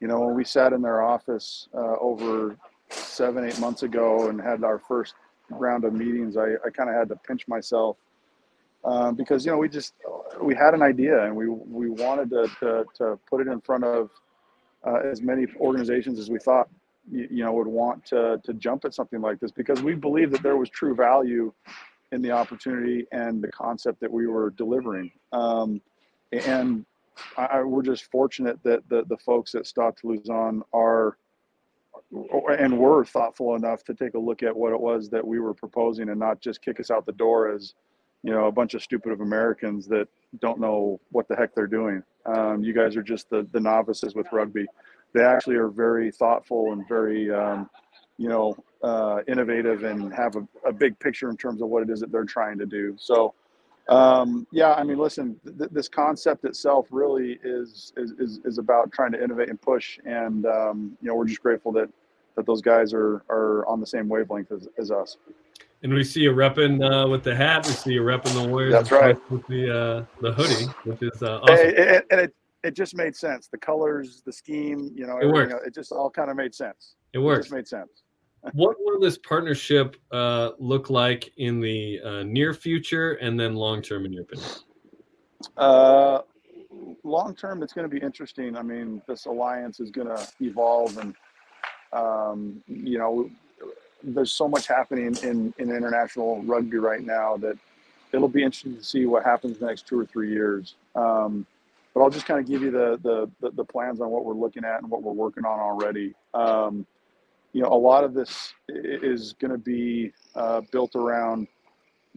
you 0.00 0.08
know, 0.08 0.20
when 0.20 0.34
we 0.34 0.44
sat 0.44 0.72
in 0.72 0.80
their 0.80 1.02
office 1.02 1.68
uh, 1.74 1.96
over 2.00 2.56
seven, 2.92 3.44
eight 3.44 3.58
months 3.58 3.82
ago 3.82 4.28
and 4.28 4.40
had 4.40 4.64
our 4.64 4.78
first 4.78 5.14
round 5.50 5.84
of 5.84 5.92
meetings, 5.92 6.36
I, 6.36 6.54
I 6.64 6.70
kind 6.72 6.88
of 6.88 6.96
had 6.96 7.08
to 7.08 7.16
pinch 7.16 7.46
myself 7.48 7.96
um, 8.84 9.14
because, 9.14 9.44
you 9.44 9.52
know, 9.52 9.58
we 9.58 9.68
just, 9.68 9.94
we 10.40 10.54
had 10.54 10.74
an 10.74 10.82
idea 10.82 11.24
and 11.24 11.36
we, 11.36 11.48
we 11.48 11.88
wanted 11.88 12.30
to, 12.30 12.48
to, 12.60 12.84
to 12.96 13.18
put 13.28 13.40
it 13.40 13.48
in 13.48 13.60
front 13.60 13.84
of 13.84 14.10
uh, 14.86 14.96
as 14.96 15.22
many 15.22 15.46
organizations 15.60 16.18
as 16.18 16.30
we 16.30 16.38
thought, 16.38 16.68
you, 17.10 17.28
you, 17.30 17.44
know, 17.44 17.52
would 17.52 17.66
want 17.66 18.04
to, 18.06 18.40
to 18.44 18.54
jump 18.54 18.84
at 18.84 18.94
something 18.94 19.20
like 19.20 19.38
this 19.40 19.52
because 19.52 19.82
we 19.82 19.94
believe 19.94 20.30
that 20.32 20.42
there 20.42 20.56
was 20.56 20.68
true 20.68 20.94
value 20.94 21.52
in 22.10 22.22
the 22.22 22.30
opportunity 22.30 23.06
and 23.12 23.42
the 23.42 23.48
concept 23.48 24.00
that 24.00 24.10
we 24.10 24.26
were 24.26 24.50
delivering. 24.50 25.10
Um, 25.32 25.80
and 26.32 26.84
I, 27.36 27.62
we're 27.62 27.82
just 27.82 28.10
fortunate 28.10 28.58
that 28.64 28.88
the, 28.88 29.04
the 29.08 29.16
folks 29.18 29.54
at 29.54 29.66
Stade 29.66 29.94
Toulousain 30.02 30.62
are 30.72 31.16
and 32.12 32.78
were 32.78 33.04
thoughtful 33.04 33.54
enough 33.54 33.82
to 33.84 33.94
take 33.94 34.14
a 34.14 34.18
look 34.18 34.42
at 34.42 34.54
what 34.54 34.72
it 34.72 34.80
was 34.80 35.08
that 35.08 35.26
we 35.26 35.40
were 35.40 35.54
proposing 35.54 36.10
and 36.10 36.20
not 36.20 36.40
just 36.40 36.62
kick 36.62 36.78
us 36.78 36.90
out 36.90 37.06
the 37.06 37.12
door 37.12 37.50
as 37.50 37.74
you 38.22 38.30
know 38.30 38.46
a 38.46 38.52
bunch 38.52 38.74
of 38.74 38.82
stupid 38.82 39.12
of 39.12 39.20
americans 39.20 39.86
that 39.86 40.06
don't 40.40 40.60
know 40.60 41.00
what 41.10 41.28
the 41.28 41.36
heck 41.36 41.54
they're 41.54 41.66
doing. 41.66 42.02
Um, 42.24 42.62
you 42.62 42.72
guys 42.72 42.96
are 42.96 43.02
just 43.02 43.28
the, 43.30 43.46
the 43.52 43.60
novices 43.60 44.14
with 44.14 44.26
rugby. 44.32 44.66
They 45.12 45.22
actually 45.22 45.56
are 45.56 45.68
very 45.68 46.10
thoughtful 46.10 46.72
and 46.72 46.86
very 46.88 47.30
um, 47.30 47.68
you 48.16 48.28
know 48.28 48.56
uh, 48.82 49.20
innovative 49.28 49.84
and 49.84 50.12
have 50.12 50.36
a, 50.36 50.46
a, 50.66 50.72
big 50.72 50.98
picture 50.98 51.30
in 51.30 51.36
terms 51.36 51.62
of 51.62 51.68
what 51.68 51.82
it 51.82 51.90
is 51.90 52.00
that 52.00 52.10
they're 52.10 52.24
trying 52.24 52.58
to 52.58 52.66
do. 52.66 52.96
So 52.98 53.34
um, 53.88 54.46
yeah 54.52 54.74
i 54.74 54.84
mean 54.84 54.96
listen 54.96 55.36
th- 55.58 55.70
this 55.72 55.88
concept 55.88 56.44
itself 56.44 56.86
really 56.92 57.40
is, 57.42 57.92
is, 57.96 58.12
is 58.12 58.40
is 58.44 58.58
about 58.58 58.92
trying 58.92 59.10
to 59.10 59.22
innovate 59.22 59.48
and 59.48 59.60
push 59.60 59.98
and 60.04 60.46
um, 60.46 60.96
you 61.02 61.08
know 61.08 61.16
we're 61.16 61.26
just 61.26 61.42
grateful 61.42 61.72
that 61.72 61.88
that 62.36 62.46
those 62.46 62.60
guys 62.62 62.92
are 62.94 63.22
are 63.28 63.66
on 63.66 63.80
the 63.80 63.86
same 63.86 64.08
wavelength 64.08 64.50
as, 64.52 64.68
as 64.78 64.90
us. 64.90 65.16
And 65.82 65.92
we 65.92 66.04
see 66.04 66.26
a 66.26 66.30
repping 66.32 66.80
uh, 66.80 67.08
with 67.08 67.24
the 67.24 67.34
hat. 67.34 67.66
We 67.66 67.72
see 67.72 67.96
a 67.96 68.00
repping 68.00 68.40
the 68.40 68.48
Warriors. 68.48 68.72
That's 68.72 68.92
right. 68.92 69.30
With 69.30 69.46
the 69.48 69.70
uh, 69.70 70.04
the 70.20 70.32
hoodie, 70.32 70.66
which 70.84 71.02
is 71.02 71.22
uh, 71.22 71.40
awesome. 71.42 71.66
And, 71.66 72.02
and 72.10 72.20
it, 72.20 72.34
it 72.62 72.74
just 72.74 72.96
made 72.96 73.16
sense. 73.16 73.48
The 73.48 73.58
colors, 73.58 74.22
the 74.24 74.32
scheme, 74.32 74.92
you 74.94 75.06
know, 75.06 75.18
It 75.18 75.26
worked. 75.26 75.66
it 75.66 75.74
just 75.74 75.90
all 75.90 76.08
kind 76.10 76.30
of 76.30 76.36
made 76.36 76.54
sense. 76.54 76.94
It 77.12 77.18
It 77.18 77.22
works. 77.22 77.46
just 77.46 77.54
made 77.54 77.66
sense. 77.66 77.90
what 78.54 78.76
will 78.80 79.00
this 79.00 79.18
partnership 79.18 79.96
uh, 80.12 80.50
look 80.58 80.90
like 80.90 81.32
in 81.36 81.60
the 81.60 82.00
uh, 82.04 82.22
near 82.22 82.54
future 82.54 83.14
and 83.14 83.38
then 83.38 83.54
long 83.54 83.82
term, 83.82 84.04
in 84.04 84.12
your 84.12 84.22
opinion? 84.22 84.48
Uh, 85.56 86.20
long 87.04 87.34
term, 87.34 87.62
it's 87.62 87.72
going 87.72 87.88
to 87.88 87.94
be 87.94 88.04
interesting. 88.04 88.56
I 88.56 88.62
mean, 88.62 89.02
this 89.08 89.26
alliance 89.26 89.80
is 89.80 89.90
going 89.90 90.08
to 90.08 90.28
evolve, 90.40 90.96
and 90.98 91.14
um, 91.92 92.62
you 92.66 92.98
know, 92.98 93.30
there's 94.02 94.32
so 94.32 94.48
much 94.48 94.66
happening 94.66 95.16
in 95.22 95.54
in 95.58 95.70
international 95.70 96.42
rugby 96.42 96.78
right 96.78 97.02
now 97.02 97.36
that 97.36 97.56
it'll 98.12 98.28
be 98.28 98.42
interesting 98.42 98.76
to 98.76 98.84
see 98.84 99.06
what 99.06 99.24
happens 99.24 99.58
the 99.58 99.66
next 99.66 99.86
two 99.86 99.98
or 99.98 100.06
three 100.06 100.30
years. 100.30 100.74
Um, 100.94 101.46
but 101.94 102.00
I'll 102.00 102.10
just 102.10 102.26
kind 102.26 102.40
of 102.40 102.46
give 102.46 102.62
you 102.62 102.70
the, 102.70 102.98
the 103.02 103.30
the 103.40 103.50
the 103.56 103.64
plans 103.64 104.00
on 104.00 104.10
what 104.10 104.24
we're 104.24 104.34
looking 104.34 104.64
at 104.64 104.80
and 104.80 104.90
what 104.90 105.02
we're 105.02 105.12
working 105.12 105.44
on 105.44 105.60
already. 105.60 106.14
Um, 106.34 106.86
you 107.52 107.62
know, 107.62 107.68
a 107.68 107.76
lot 107.76 108.02
of 108.02 108.14
this 108.14 108.54
is 108.68 109.34
going 109.34 109.50
to 109.50 109.58
be 109.58 110.12
uh, 110.34 110.62
built 110.70 110.96
around 110.96 111.48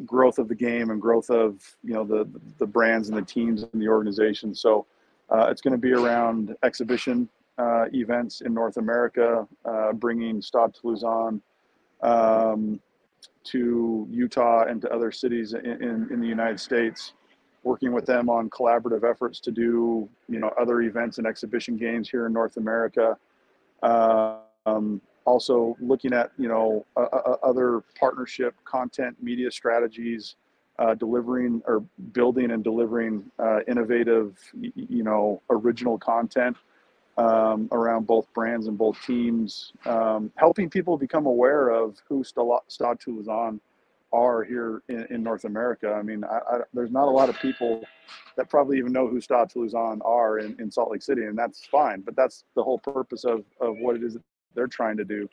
growth 0.06 0.40
of 0.40 0.48
the 0.48 0.56
game 0.56 0.90
and 0.90 1.02
growth 1.02 1.30
of 1.30 1.76
you 1.84 1.94
know 1.94 2.04
the 2.04 2.28
the 2.58 2.66
brands 2.66 3.10
and 3.10 3.18
the 3.18 3.22
teams 3.22 3.64
and 3.64 3.82
the 3.82 3.88
organization. 3.88 4.56
So 4.56 4.86
uh, 5.30 5.48
it's 5.50 5.62
going 5.62 5.74
to 5.74 5.78
be 5.78 5.92
around 5.92 6.56
exhibition 6.64 7.28
uh, 7.58 7.86
events 7.94 8.42
in 8.42 8.54
North 8.54 8.78
America, 8.78 9.48
uh, 9.66 9.94
bringing 9.94 10.42
Stade 10.42 10.72
Toulousain 10.74 11.42
um, 12.02 12.80
to 13.46 14.08
Utah 14.12 14.66
and 14.66 14.82
to 14.82 14.92
other 14.92 15.12
cities 15.12 15.54
in, 15.54 15.66
in, 15.66 16.08
in 16.12 16.20
the 16.20 16.28
United 16.28 16.60
States, 16.60 17.14
working 17.64 17.92
with 17.92 18.06
them 18.06 18.30
on 18.30 18.50
collaborative 18.50 19.10
efforts 19.10 19.40
to 19.40 19.52
do 19.52 20.08
you 20.28 20.40
know 20.40 20.52
other 20.60 20.82
events 20.82 21.18
and 21.18 21.26
exhibition 21.26 21.78
games 21.78 22.10
here 22.10 22.26
in 22.26 22.34
North 22.34 22.58
America. 22.58 23.18
Um, 23.84 25.02
also 25.26 25.76
looking 25.80 26.14
at 26.14 26.32
you 26.38 26.48
know 26.48 26.86
other 27.44 27.84
partnership 28.00 28.56
content 28.64 29.16
media 29.22 29.50
strategies 29.50 30.36
uh, 30.78 30.94
delivering 30.94 31.62
or 31.66 31.84
building 32.12 32.52
and 32.52 32.64
delivering 32.64 33.24
uh, 33.40 33.60
innovative 33.68 34.38
you 34.54 35.04
know 35.04 35.42
original 35.50 35.98
content 35.98 36.56
um, 37.18 37.70
around 37.72 38.06
both 38.08 38.32
brands 38.34 38.68
and 38.68 38.78
both 38.78 39.02
teams 39.06 39.72
um, 39.86 40.32
helping 40.36 40.70
people 40.70 40.98
become 40.98 41.26
aware 41.26 41.70
of 41.70 42.02
who 42.08 42.24
Stade 42.24 42.48
Toulousain 42.80 43.60
are 44.12 44.44
here 44.44 44.82
in, 44.90 45.06
in 45.10 45.24
North 45.24 45.46
America. 45.46 45.94
I 45.94 46.02
mean, 46.02 46.24
I, 46.24 46.38
I, 46.38 46.58
there's 46.74 46.92
not 46.92 47.08
a 47.08 47.12
lot 47.12 47.30
of 47.30 47.38
people 47.40 47.84
that 48.38 48.50
probably 48.50 48.78
even 48.78 48.92
know 48.92 49.08
who 49.08 49.22
Stade 49.22 49.50
Toulousain 49.50 50.00
are 50.06 50.40
in, 50.40 50.56
in 50.60 50.70
Salt 50.70 50.92
Lake 50.92 51.02
City, 51.02 51.24
and 51.24 51.38
that's 51.38 51.66
fine. 51.66 52.02
But 52.02 52.16
that's 52.16 52.44
the 52.56 52.64
whole 52.64 52.80
purpose 52.80 53.24
of, 53.24 53.44
of 53.62 53.78
what 53.80 53.96
it 53.96 54.04
is 54.04 54.14
that 54.14 54.24
they're 54.54 54.68
trying 54.68 54.98
to 54.98 55.06
do. 55.06 55.30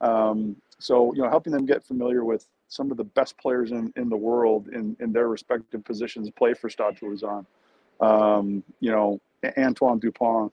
Um, 0.00 0.56
so, 0.78 1.14
you 1.14 1.22
know, 1.22 1.28
helping 1.28 1.52
them 1.52 1.64
get 1.66 1.84
familiar 1.84 2.24
with 2.24 2.46
some 2.68 2.90
of 2.90 2.96
the 2.96 3.04
best 3.04 3.38
players 3.38 3.70
in, 3.70 3.92
in 3.96 4.08
the 4.08 4.16
world 4.16 4.68
in, 4.68 4.96
in 5.00 5.12
their 5.12 5.28
respective 5.28 5.84
positions 5.84 6.28
play 6.30 6.52
for 6.52 6.68
Stade 6.68 6.96
Toulousain. 6.96 7.46
Um, 8.00 8.62
you 8.80 8.90
know, 8.90 9.20
Antoine 9.56 9.98
Dupont, 9.98 10.52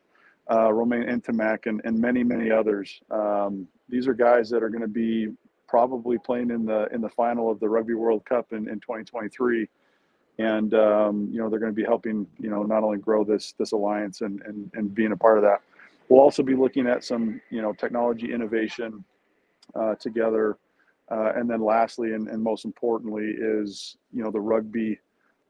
uh, 0.52 0.72
Romain 0.72 1.04
Ntamack, 1.04 1.68
and, 1.68 1.82
and 1.86 1.98
many, 1.98 2.24
many 2.24 2.52
others. 2.52 3.02
Um, 3.12 3.68
these 3.90 4.08
are 4.08 4.14
guys 4.14 4.50
that 4.50 4.64
are 4.64 4.70
going 4.70 4.82
to 4.82 4.88
be 4.88 5.30
probably 5.68 6.18
playing 6.20 6.52
in 6.52 6.66
the 6.66 6.88
in 6.94 7.02
the 7.02 7.10
final 7.10 7.50
of 7.50 7.60
the 7.60 7.68
Rugby 7.68 7.96
World 7.96 8.24
Cup 8.26 8.54
in, 8.54 8.70
in 8.70 8.80
2023. 8.80 9.68
And 10.40 10.74
um, 10.74 11.30
you 11.32 11.40
know 11.40 11.50
they're 11.50 11.60
going 11.60 11.72
to 11.72 11.76
be 11.76 11.84
helping 11.84 12.28
you 12.40 12.50
know 12.50 12.64
not 12.64 12.84
only 12.84 12.98
grow 12.98 13.24
this 13.24 13.54
this 13.58 13.72
alliance 13.72 14.22
and, 14.22 14.42
and 14.44 14.70
and 14.74 14.94
being 14.94 15.12
a 15.12 15.18
part 15.18 15.38
of 15.38 15.44
that. 15.44 15.62
We'll 16.10 16.22
also 16.22 16.44
be 16.44 16.56
looking 16.56 16.88
at 16.88 17.04
some 17.04 17.42
you 17.50 17.62
know 17.62 17.74
technology 17.74 18.34
innovation 18.34 19.04
uh, 19.76 19.96
together, 19.96 20.58
uh, 21.12 21.34
and 21.36 21.50
then 21.50 21.62
lastly 21.62 22.14
and, 22.14 22.28
and 22.28 22.42
most 22.42 22.66
importantly 22.66 23.34
is 23.38 23.98
you 24.12 24.24
know 24.24 24.32
the 24.32 24.42
rugby 24.42 25.00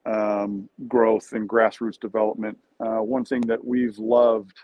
um, 0.06 0.70
growth 0.88 1.34
and 1.34 1.48
grassroots 1.50 2.00
development. 2.00 2.58
Uh, 2.80 3.00
one 3.00 3.26
thing 3.26 3.42
that 3.42 3.64
we've 3.64 3.98
loved 3.98 4.58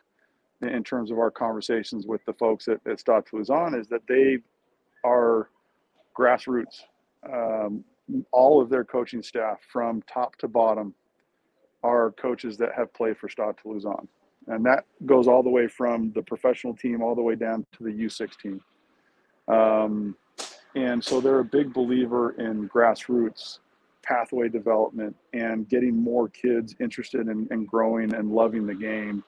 in- 0.61 0.83
terms 0.83 1.11
of 1.11 1.19
our 1.19 1.31
conversations 1.31 2.05
with 2.05 2.23
the 2.25 2.33
folks 2.33 2.67
at, 2.67 2.79
at 2.87 2.99
Stade 2.99 3.23
Toulousain 3.25 3.79
is 3.79 3.87
that 3.87 4.01
they 4.07 4.37
are 5.03 5.49
grassroots. 6.17 6.81
Um, 7.31 7.83
all 8.31 8.61
of 8.61 8.69
their 8.69 8.83
coaching 8.83 9.21
staff, 9.21 9.59
from 9.71 10.01
top 10.11 10.35
to 10.37 10.47
bottom, 10.47 10.93
are 11.83 12.11
coaches 12.11 12.57
that 12.57 12.73
have 12.75 12.93
played 12.93 13.17
for 13.17 13.29
Stade 13.29 13.55
Toulousain, 13.63 14.07
and 14.47 14.65
that 14.65 14.85
goes 15.05 15.27
all 15.27 15.43
the 15.43 15.49
way 15.49 15.67
from 15.67 16.11
the 16.13 16.21
professional 16.21 16.75
team 16.75 17.01
all 17.01 17.15
the 17.15 17.21
way 17.21 17.35
down 17.35 17.65
to 17.77 17.83
the 17.83 17.91
U16. 17.91 18.59
Um, 19.47 20.15
and 20.75 21.03
so 21.03 21.19
they're 21.19 21.39
a 21.39 21.45
big 21.45 21.73
believer 21.73 22.31
in 22.39 22.69
grassroots 22.69 23.59
pathway 24.03 24.49
development 24.49 25.15
and 25.33 25.67
getting 25.69 25.95
more 25.95 26.29
kids 26.29 26.75
interested 26.79 27.27
in, 27.27 27.47
in 27.51 27.65
growing 27.65 28.13
and 28.13 28.31
loving 28.31 28.65
the 28.65 28.73
game. 28.73 29.23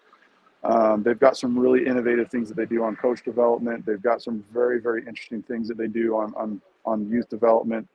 Um, 0.63 1.01
they've 1.01 1.19
got 1.19 1.37
some 1.37 1.57
really 1.57 1.85
innovative 1.85 2.29
things 2.29 2.47
that 2.49 2.55
they 2.55 2.65
do 2.65 2.83
on 2.83 2.95
coach 2.95 3.23
development. 3.23 3.85
They've 3.85 4.01
got 4.01 4.21
some 4.21 4.45
very, 4.53 4.79
very 4.79 5.01
interesting 5.07 5.41
things 5.41 5.67
that 5.67 5.77
they 5.77 5.87
do 5.87 6.15
on 6.15 6.33
on, 6.35 6.61
on 6.85 7.09
youth 7.09 7.29
development. 7.29 7.87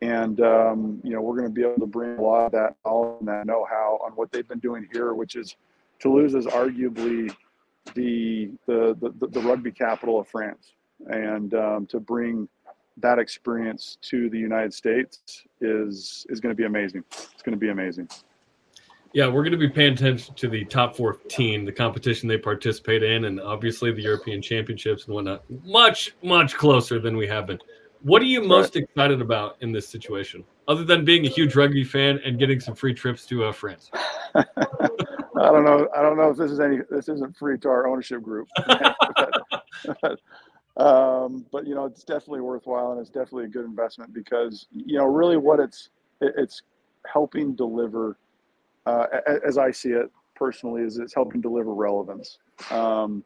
And 0.00 0.40
um, 0.40 1.00
you 1.02 1.10
know, 1.10 1.20
we're 1.20 1.36
going 1.36 1.48
to 1.48 1.54
be 1.54 1.62
able 1.62 1.80
to 1.80 1.86
bring 1.86 2.18
a 2.18 2.22
lot 2.22 2.46
of 2.46 2.52
that 2.52 2.76
all 2.84 3.18
that 3.22 3.46
know-how 3.46 3.98
on 4.04 4.12
what 4.12 4.30
they've 4.32 4.46
been 4.46 4.60
doing 4.60 4.88
here, 4.92 5.12
which 5.12 5.36
is 5.36 5.56
Toulouse 5.98 6.34
is 6.34 6.46
arguably 6.46 7.34
the 7.94 8.50
the 8.66 8.96
the, 9.00 9.26
the 9.26 9.40
rugby 9.40 9.72
capital 9.72 10.20
of 10.20 10.28
France, 10.28 10.72
and 11.08 11.52
um, 11.54 11.86
to 11.86 12.00
bring 12.00 12.48
that 12.98 13.18
experience 13.18 13.98
to 14.02 14.28
the 14.30 14.38
United 14.38 14.72
States 14.72 15.44
is 15.60 16.26
is 16.28 16.40
going 16.40 16.54
to 16.54 16.56
be 16.56 16.64
amazing. 16.64 17.04
It's 17.10 17.42
going 17.42 17.54
to 17.54 17.60
be 17.60 17.70
amazing. 17.70 18.08
Yeah, 19.14 19.26
we're 19.28 19.42
going 19.42 19.52
to 19.52 19.58
be 19.58 19.68
paying 19.68 19.94
attention 19.94 20.34
to 20.34 20.48
the 20.48 20.64
top 20.66 20.94
14, 20.94 21.64
the 21.64 21.72
competition 21.72 22.28
they 22.28 22.36
participate 22.36 23.02
in, 23.02 23.24
and 23.24 23.40
obviously 23.40 23.90
the 23.90 24.02
European 24.02 24.42
Championships 24.42 25.06
and 25.06 25.14
whatnot. 25.14 25.44
Much, 25.64 26.14
much 26.22 26.54
closer 26.54 26.98
than 26.98 27.16
we 27.16 27.26
have 27.26 27.46
been. 27.46 27.58
What 28.02 28.22
are 28.22 28.26
you 28.26 28.42
most 28.42 28.76
excited 28.76 29.20
about 29.20 29.56
in 29.60 29.72
this 29.72 29.88
situation, 29.88 30.44
other 30.68 30.84
than 30.84 31.04
being 31.04 31.26
a 31.26 31.28
huge 31.28 31.56
rugby 31.56 31.84
fan 31.84 32.20
and 32.24 32.38
getting 32.38 32.60
some 32.60 32.74
free 32.74 32.94
trips 32.94 33.26
to 33.26 33.44
uh, 33.44 33.52
France? 33.52 33.90
I 34.34 34.44
don't 35.34 35.64
know. 35.64 35.88
I 35.96 36.02
don't 36.02 36.16
know 36.16 36.30
if 36.30 36.36
this 36.36 36.50
is 36.50 36.60
any. 36.60 36.78
This 36.90 37.08
isn't 37.08 37.36
free 37.36 37.58
to 37.58 37.68
our 37.68 37.88
ownership 37.88 38.22
group. 38.22 38.48
um, 40.76 41.44
but 41.50 41.66
you 41.66 41.74
know, 41.74 41.86
it's 41.86 42.04
definitely 42.04 42.40
worthwhile, 42.40 42.92
and 42.92 43.00
it's 43.00 43.10
definitely 43.10 43.44
a 43.44 43.48
good 43.48 43.64
investment 43.64 44.12
because 44.12 44.66
you 44.72 44.98
know, 44.98 45.06
really, 45.06 45.36
what 45.36 45.58
it's 45.58 45.90
it, 46.20 46.34
it's 46.36 46.62
helping 47.10 47.54
deliver, 47.54 48.16
uh, 48.88 49.38
as 49.46 49.58
I 49.58 49.70
see 49.70 49.90
it 49.90 50.10
personally, 50.34 50.82
is 50.82 50.98
it's 50.98 51.14
helping 51.14 51.40
deliver 51.40 51.74
relevance. 51.74 52.38
Um, 52.70 53.24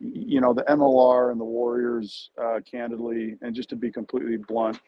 you 0.00 0.40
know, 0.40 0.52
the 0.52 0.62
MLR 0.62 1.30
and 1.30 1.40
the 1.40 1.44
Warriors, 1.44 2.30
uh, 2.42 2.60
candidly, 2.70 3.36
and 3.42 3.54
just 3.54 3.68
to 3.70 3.76
be 3.76 3.90
completely 3.90 4.36
blunt, 4.36 4.80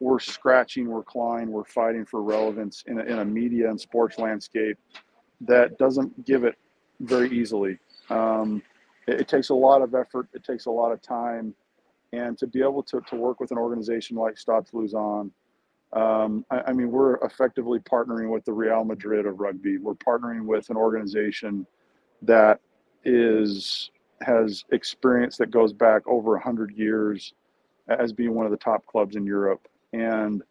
we're 0.00 0.18
scratching, 0.18 0.88
we're 0.88 1.02
clawing, 1.02 1.50
we're 1.50 1.64
fighting 1.64 2.04
for 2.04 2.22
relevance 2.22 2.84
in 2.86 2.98
a, 2.98 3.04
in 3.04 3.18
a 3.18 3.24
media 3.24 3.68
and 3.68 3.80
sports 3.80 4.18
landscape 4.18 4.78
that 5.42 5.78
doesn't 5.78 6.24
give 6.24 6.44
it 6.44 6.56
very 7.00 7.30
easily. 7.30 7.78
Um, 8.08 8.62
it, 9.06 9.20
it 9.20 9.28
takes 9.28 9.50
a 9.50 9.54
lot 9.54 9.82
of 9.82 9.94
effort. 9.94 10.28
It 10.32 10.44
takes 10.44 10.66
a 10.66 10.70
lot 10.70 10.92
of 10.92 11.02
time, 11.02 11.54
and 12.12 12.36
to 12.38 12.46
be 12.46 12.60
able 12.60 12.82
to, 12.84 13.00
to 13.08 13.16
work 13.16 13.40
with 13.40 13.50
an 13.50 13.58
organization 13.58 14.16
like 14.16 14.38
Stade 14.38 14.64
Toulousain, 14.72 15.30
um, 15.92 16.44
I, 16.50 16.60
I 16.68 16.72
mean, 16.72 16.90
we're 16.90 17.16
effectively 17.16 17.78
partnering 17.80 18.30
with 18.30 18.44
the 18.44 18.52
Real 18.52 18.84
Madrid 18.84 19.26
of 19.26 19.40
rugby. 19.40 19.78
We're 19.78 19.94
partnering 19.94 20.46
with 20.46 20.70
an 20.70 20.76
organization 20.76 21.66
that 22.22 22.60
is 23.04 23.90
has 24.22 24.64
experience 24.72 25.36
that 25.38 25.50
goes 25.50 25.72
back 25.72 26.02
over 26.06 26.32
100 26.32 26.72
years 26.76 27.34
as 27.88 28.12
being 28.12 28.34
one 28.34 28.46
of 28.46 28.52
the 28.52 28.58
top 28.58 28.86
clubs 28.86 29.16
in 29.16 29.26
Europe. 29.26 29.68
And 29.92 30.42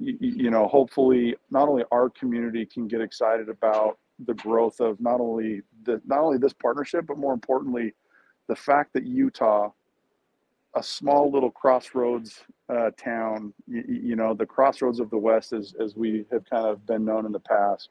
y- 0.00 0.16
y- 0.20 0.32
you 0.36 0.50
know, 0.50 0.68
hopefully, 0.68 1.36
not 1.50 1.68
only 1.68 1.84
our 1.92 2.10
community 2.10 2.66
can 2.66 2.88
get 2.88 3.00
excited 3.00 3.48
about 3.48 3.98
the 4.26 4.34
growth 4.34 4.80
of 4.80 5.00
not 5.00 5.20
only 5.20 5.62
the 5.84 6.00
not 6.06 6.20
only 6.20 6.38
this 6.38 6.52
partnership, 6.54 7.06
but 7.06 7.18
more 7.18 7.34
importantly, 7.34 7.94
the 8.48 8.56
fact 8.56 8.92
that 8.94 9.04
Utah, 9.06 9.70
a 10.74 10.82
small 10.82 11.30
little 11.30 11.50
crossroads 11.50 12.42
uh, 12.68 12.90
town, 12.96 13.52
you, 13.66 13.84
you 13.86 14.16
know, 14.16 14.34
the 14.34 14.46
crossroads 14.46 15.00
of 15.00 15.10
the 15.10 15.18
West, 15.18 15.52
as 15.52 15.74
as 15.80 15.96
we 15.96 16.24
have 16.30 16.44
kind 16.48 16.66
of 16.66 16.84
been 16.86 17.04
known 17.04 17.26
in 17.26 17.32
the 17.32 17.40
past, 17.40 17.88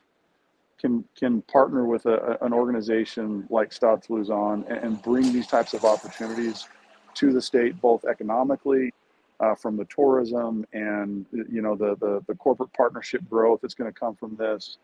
can 0.80 1.04
can 1.18 1.42
partner 1.44 1.86
with 1.86 2.06
a, 2.06 2.38
an 2.42 2.54
organization 2.54 3.48
like 3.50 3.74
Stade 3.74 4.02
Toulousain 4.02 4.70
and, 4.70 4.78
and 4.80 5.02
bring 5.02 5.34
these 5.34 5.48
types 5.48 5.74
of 5.74 5.84
opportunities 5.84 6.68
to 7.16 7.34
the 7.34 7.42
state, 7.42 7.82
both 7.82 8.06
economically, 8.06 8.94
uh, 9.40 9.56
from 9.56 9.78
the 9.78 9.86
tourism 9.86 10.66
and 10.74 11.26
you 11.32 11.62
know 11.62 11.76
the, 11.76 11.96
the 11.98 12.24
the 12.28 12.36
corporate 12.36 12.72
partnership 12.74 13.22
growth 13.30 13.60
that's 13.62 13.74
going 13.74 13.92
to 13.92 13.98
come 13.98 14.16
from 14.16 14.36
this. 14.36 14.78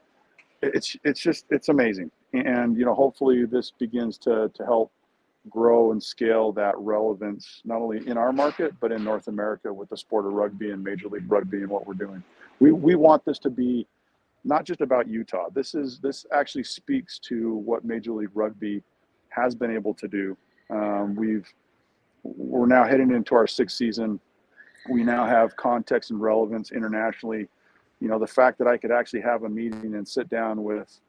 It's 0.62 0.96
it's 1.04 1.20
just 1.20 1.46
it's 1.50 1.70
amazing, 1.70 2.12
and 2.34 2.78
you 2.78 2.86
know 2.86 2.94
hopefully 2.94 3.46
this 3.46 3.72
begins 3.72 4.18
to 4.20 4.50
to 4.54 4.66
help 4.66 4.92
grow 5.50 5.92
and 5.92 6.02
scale 6.02 6.52
that 6.54 6.78
relevance 6.78 7.62
not 7.66 7.82
only 7.82 8.08
in 8.08 8.18
our 8.18 8.32
market 8.32 8.74
but 8.80 8.92
in 8.92 9.04
North 9.04 9.28
America 9.28 9.74
with 9.74 9.90
the 9.90 9.98
sport 9.98 10.26
of 10.26 10.34
rugby 10.34 10.72
and 10.72 10.84
Major 10.84 11.10
League 11.10 11.30
Rugby 11.30 11.58
and 11.58 11.70
what 11.70 11.86
we're 11.86 11.94
doing. 11.94 12.24
We 12.60 12.72
we 12.72 12.96
want 12.96 13.26
this 13.26 13.40
to 13.40 13.50
be 13.50 13.88
not 14.44 14.66
just 14.66 14.82
about 14.82 15.08
Utah. 15.08 15.50
This 15.54 15.76
is 15.76 16.00
this 16.00 16.26
actually 16.32 16.64
speaks 16.64 17.20
to 17.20 17.56
what 17.56 17.84
Major 17.84 18.12
League 18.12 18.30
Rugby 18.34 18.84
has 19.30 19.56
been 19.56 19.74
able 19.74 19.94
to 19.96 20.08
do. 20.08 20.38
Um, 20.70 21.16
we've 21.16 21.48
we're 22.24 22.68
now 22.68 22.86
heading 22.86 23.12
into 23.12 23.36
our 23.36 23.48
sixth 23.48 23.78
season. 23.78 24.20
We 24.90 25.04
now 25.04 25.26
have 25.26 25.56
context 25.56 26.12
and 26.12 26.22
relevance 26.22 26.72
internationally. 26.72 27.48
You 28.00 28.08
know, 28.10 28.20
the 28.20 28.28
fact 28.28 28.58
that 28.60 28.68
I 28.68 28.78
could 28.78 28.92
actually 28.92 29.22
have 29.22 29.44
a 29.44 29.50
meeting 29.50 29.96
and 29.96 30.08
sit 30.08 30.30
down 30.30 30.64
with 30.64 31.00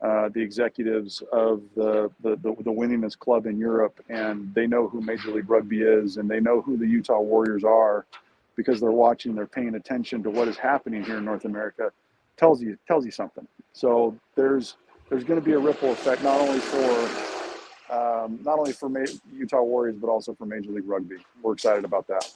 uh, 0.00 0.28
the 0.28 0.40
executives 0.40 1.22
of 1.32 1.62
the, 1.74 2.10
the, 2.22 2.36
the, 2.36 2.54
the 2.62 2.70
winningest 2.70 3.18
club 3.18 3.46
in 3.46 3.58
Europe, 3.58 4.00
and 4.08 4.54
they 4.54 4.66
know 4.66 4.88
who 4.88 5.00
Major 5.00 5.32
League 5.32 5.50
Rugby 5.50 5.82
is, 5.82 6.18
and 6.18 6.30
they 6.30 6.38
know 6.38 6.60
who 6.60 6.76
the 6.76 6.86
Utah 6.86 7.20
Warriors 7.20 7.64
are 7.64 8.06
because 8.54 8.80
they're 8.80 8.92
watching, 8.92 9.34
they're 9.34 9.46
paying 9.46 9.74
attention 9.74 10.22
to 10.22 10.30
what 10.30 10.46
is 10.48 10.56
happening 10.56 11.02
here 11.02 11.18
in 11.18 11.24
North 11.24 11.44
America, 11.44 11.90
tells 12.36 12.62
you 12.62 12.78
tells 12.86 13.04
you 13.04 13.10
something. 13.10 13.46
So 13.72 14.16
there's 14.36 14.76
there's 15.08 15.24
going 15.24 15.40
to 15.40 15.44
be 15.44 15.52
a 15.52 15.58
ripple 15.58 15.90
effect 15.90 16.22
not 16.22 16.40
only 16.40 16.60
for 16.60 17.94
um, 17.94 18.38
not 18.42 18.58
only 18.58 18.72
for 18.72 18.88
Ma- 18.88 19.04
Utah 19.32 19.62
Warriors 19.62 19.96
but 20.00 20.08
also 20.08 20.34
for 20.34 20.46
Major 20.46 20.70
League 20.70 20.88
Rugby. 20.88 21.16
We're 21.42 21.54
excited 21.54 21.84
about 21.84 22.06
that. 22.08 22.32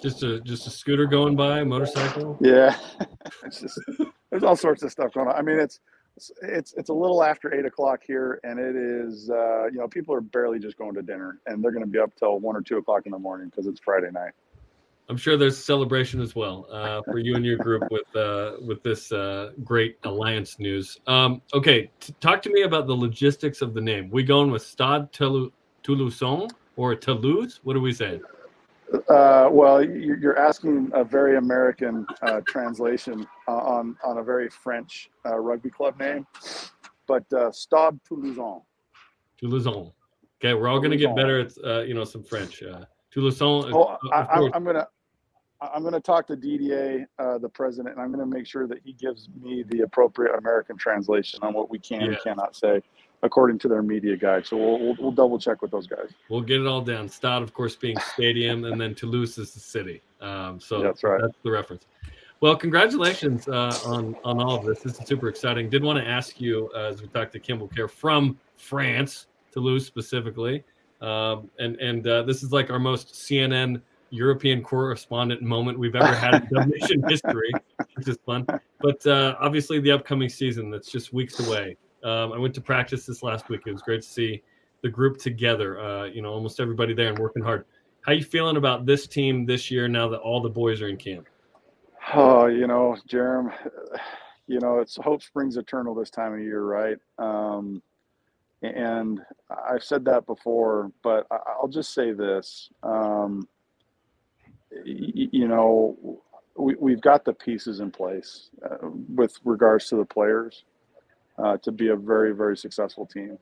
Just 0.00 0.22
a 0.22 0.40
just 0.40 0.66
a 0.66 0.70
scooter 0.70 1.06
going 1.06 1.36
by, 1.36 1.62
motorcycle. 1.64 2.38
Yeah, 2.40 2.76
it's 3.44 3.60
just 3.60 3.78
there's 4.30 4.44
all 4.44 4.56
sorts 4.56 4.82
of 4.82 4.90
stuff 4.90 5.12
going 5.12 5.28
on. 5.28 5.34
I 5.34 5.42
mean, 5.42 5.58
it's 5.58 5.80
it's 6.42 6.74
it's 6.74 6.90
a 6.90 6.94
little 6.94 7.22
after 7.22 7.54
eight 7.54 7.64
o'clock 7.64 8.00
here, 8.06 8.40
and 8.44 8.58
it 8.58 8.76
is 8.76 9.30
uh, 9.30 9.66
you 9.66 9.78
know 9.78 9.88
people 9.88 10.14
are 10.14 10.20
barely 10.20 10.58
just 10.58 10.76
going 10.76 10.94
to 10.94 11.02
dinner, 11.02 11.40
and 11.46 11.62
they're 11.62 11.72
going 11.72 11.84
to 11.84 11.90
be 11.90 11.98
up 11.98 12.14
till 12.16 12.38
one 12.40 12.56
or 12.56 12.60
two 12.60 12.76
o'clock 12.76 13.06
in 13.06 13.12
the 13.12 13.18
morning 13.18 13.48
because 13.48 13.66
it's 13.66 13.80
Friday 13.80 14.10
night. 14.12 14.32
I'm 15.08 15.16
sure 15.16 15.36
there's 15.36 15.58
celebration 15.58 16.20
as 16.20 16.36
well 16.36 16.68
uh, 16.70 17.02
for 17.02 17.18
you 17.18 17.34
and 17.34 17.44
your 17.44 17.56
group 17.56 17.82
with 17.90 18.14
uh, 18.14 18.56
with 18.64 18.82
this 18.82 19.10
uh, 19.10 19.50
great 19.64 19.98
alliance 20.04 20.58
news. 20.58 20.98
Um, 21.06 21.42
okay, 21.52 21.90
t- 21.98 22.14
talk 22.20 22.42
to 22.42 22.50
me 22.50 22.62
about 22.62 22.86
the 22.86 22.94
logistics 22.94 23.60
of 23.60 23.74
the 23.74 23.80
name. 23.80 24.08
We 24.10 24.22
going 24.22 24.52
with 24.52 24.62
Stade 24.62 25.10
Toulouse 25.12 25.50
or 26.76 26.94
Toulouse? 26.94 27.60
What 27.64 27.76
are 27.76 27.80
we 27.80 27.92
saying? 27.92 28.22
Uh, 29.08 29.48
well, 29.50 29.84
you're 29.84 30.38
asking 30.38 30.90
a 30.94 31.04
very 31.04 31.36
American 31.36 32.04
uh, 32.22 32.40
translation 32.46 33.26
on 33.46 33.96
on 34.02 34.18
a 34.18 34.22
very 34.22 34.48
French 34.48 35.10
uh, 35.26 35.38
rugby 35.38 35.70
club 35.70 35.98
name, 36.00 36.26
but 37.06 37.24
uh, 37.32 37.52
Stade 37.52 38.00
Toulousain. 38.08 38.62
Toulousain. 39.40 39.92
Okay, 40.42 40.54
we're 40.54 40.68
all 40.68 40.78
going 40.78 40.90
to 40.90 40.96
get 40.96 41.14
better 41.14 41.40
at 41.40 41.52
uh, 41.64 41.80
you 41.82 41.94
know 41.94 42.04
some 42.04 42.24
French. 42.24 42.62
Uh, 42.62 42.84
Toulousain. 43.14 43.72
Oh, 43.72 43.96
I, 44.12 44.50
am 44.54 44.64
gonna 44.64 44.88
I'm 45.60 45.84
gonna 45.84 46.00
talk 46.00 46.26
to 46.28 46.36
DDA, 46.36 47.06
uh, 47.18 47.38
the 47.38 47.48
president, 47.48 47.94
and 47.94 48.02
I'm 48.02 48.10
gonna 48.10 48.26
make 48.26 48.46
sure 48.46 48.66
that 48.66 48.78
he 48.84 48.92
gives 48.94 49.28
me 49.40 49.62
the 49.68 49.82
appropriate 49.82 50.36
American 50.36 50.76
translation 50.76 51.38
on 51.42 51.54
what 51.54 51.70
we 51.70 51.78
can 51.78 52.00
yeah. 52.00 52.06
and 52.08 52.18
cannot 52.24 52.56
say 52.56 52.82
according 53.22 53.58
to 53.60 53.68
their 53.68 53.82
media 53.82 54.16
guide. 54.16 54.46
So 54.46 54.56
we'll, 54.56 54.78
we'll, 54.78 54.96
we'll, 54.98 55.12
double 55.12 55.38
check 55.38 55.62
with 55.62 55.70
those 55.70 55.86
guys. 55.86 56.08
We'll 56.28 56.40
get 56.40 56.60
it 56.60 56.66
all 56.66 56.80
down. 56.80 57.08
Stade, 57.08 57.42
of 57.42 57.52
course, 57.52 57.76
being 57.76 57.96
stadium, 58.14 58.64
and 58.64 58.80
then 58.80 58.94
Toulouse 58.94 59.38
is 59.38 59.52
the 59.52 59.60
city. 59.60 60.02
Um, 60.20 60.60
so 60.60 60.82
that's 60.82 61.02
right. 61.02 61.20
That's 61.20 61.36
the 61.42 61.50
reference. 61.50 61.86
Well, 62.40 62.56
congratulations 62.56 63.48
uh, 63.48 63.78
on 63.84 64.16
on 64.24 64.40
all 64.40 64.56
of 64.56 64.64
this. 64.64 64.80
This 64.80 64.98
is 64.98 65.06
super 65.06 65.28
exciting. 65.28 65.68
Did 65.68 65.84
want 65.84 65.98
to 65.98 66.06
ask 66.06 66.40
you 66.40 66.70
uh, 66.74 66.84
as 66.84 67.02
we 67.02 67.08
talked 67.08 67.32
to 67.32 67.38
Kimball 67.38 67.68
Kerr 67.68 67.88
from 67.88 68.38
France, 68.56 69.26
Toulouse 69.52 69.86
specifically, 69.86 70.64
um, 71.02 71.50
and 71.58 71.76
and 71.76 72.06
uh, 72.06 72.22
this 72.22 72.42
is 72.42 72.52
like 72.52 72.70
our 72.70 72.78
most 72.78 73.12
CNN 73.12 73.82
European 74.10 74.62
correspondent 74.62 75.42
moment 75.42 75.78
we've 75.78 75.94
ever 75.94 76.14
had 76.14 76.48
in 76.50 76.68
Nation 76.80 77.04
history, 77.08 77.52
which 77.94 78.08
is 78.08 78.18
fun. 78.24 78.46
But 78.80 79.06
uh, 79.06 79.36
obviously, 79.38 79.78
the 79.80 79.92
upcoming 79.92 80.28
season 80.28 80.70
that's 80.70 80.90
just 80.90 81.12
weeks 81.12 81.46
away. 81.46 81.76
Um, 82.02 82.32
I 82.32 82.38
went 82.38 82.54
to 82.54 82.60
practice 82.60 83.06
this 83.06 83.22
last 83.22 83.48
week. 83.48 83.62
It 83.66 83.72
was 83.72 83.82
great 83.82 84.02
to 84.02 84.08
see 84.08 84.42
the 84.82 84.88
group 84.88 85.18
together. 85.18 85.80
Uh, 85.80 86.04
you 86.04 86.22
know, 86.22 86.32
almost 86.32 86.60
everybody 86.60 86.94
there 86.94 87.08
and 87.08 87.18
working 87.18 87.42
hard. 87.42 87.64
How 88.02 88.12
you 88.12 88.24
feeling 88.24 88.56
about 88.56 88.86
this 88.86 89.06
team 89.06 89.44
this 89.44 89.70
year 89.70 89.88
now 89.88 90.08
that 90.08 90.18
all 90.18 90.40
the 90.40 90.48
boys 90.48 90.80
are 90.80 90.88
in 90.88 90.96
camp? 90.96 91.28
Oh, 92.14 92.46
you 92.46 92.66
know, 92.66 92.96
Jerem, 93.08 93.52
you 94.46 94.58
know, 94.58 94.78
it's 94.78 94.96
hope 94.96 95.22
springs 95.22 95.56
eternal 95.56 95.94
this 95.94 96.10
time 96.10 96.32
of 96.32 96.40
year, 96.40 96.62
right? 96.62 96.96
Um, 97.18 97.82
and 98.62 99.20
I've 99.50 99.84
said 99.84 100.04
that 100.06 100.26
before, 100.26 100.90
but 101.02 101.26
I'll 101.30 101.68
just 101.68 101.94
say 101.94 102.12
this. 102.12 102.70
Um, 102.82 103.46
you 104.84 105.48
know, 105.48 106.22
we, 106.56 106.92
have 106.92 107.00
got 107.00 107.24
the 107.24 107.32
pieces 107.32 107.80
in 107.80 107.90
place 107.90 108.50
uh, 108.64 108.88
with 109.14 109.36
regards 109.44 109.88
to 109.88 109.96
the 109.96 110.04
players 110.04 110.64
uh, 111.42 111.56
to 111.58 111.72
be 111.72 111.88
a 111.88 111.96
very, 111.96 112.34
very 112.34 112.56
successful 112.56 113.06
team. 113.06 113.38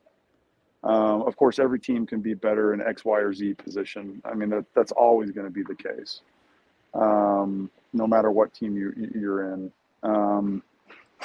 Um, 0.84 1.22
of 1.22 1.37
course, 1.37 1.58
every 1.58 1.80
team 1.80 2.06
can 2.06 2.20
be 2.20 2.34
better 2.34 2.72
in 2.72 2.80
X, 2.80 3.04
Y, 3.04 3.18
or 3.18 3.32
Z 3.32 3.54
position. 3.54 4.22
I 4.24 4.34
mean, 4.34 4.50
that, 4.50 4.64
that's 4.74 4.92
always 4.92 5.30
going 5.32 5.46
to 5.46 5.52
be 5.52 5.62
the 5.62 5.74
case, 5.74 6.20
um, 6.94 7.70
no 7.92 8.06
matter 8.06 8.30
what 8.30 8.54
team 8.54 8.76
you, 8.76 8.92
you're 9.14 9.52
in. 9.54 9.72
Um, 10.04 10.62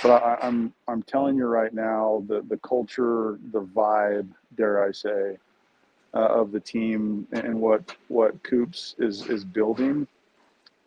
but 0.01 0.23
I, 0.23 0.37
I'm 0.41 0.73
I'm 0.87 1.03
telling 1.03 1.37
you 1.37 1.45
right 1.45 1.71
now, 1.73 2.23
the 2.27 2.41
the 2.49 2.57
culture, 2.57 3.37
the 3.51 3.61
vibe, 3.61 4.27
dare 4.55 4.83
I 4.83 4.91
say, 4.91 5.37
uh, 6.15 6.41
of 6.41 6.51
the 6.51 6.59
team 6.59 7.27
and 7.31 7.59
what 7.59 7.95
what 8.07 8.41
Coops 8.43 8.95
is 8.97 9.27
is 9.29 9.45
building 9.45 10.07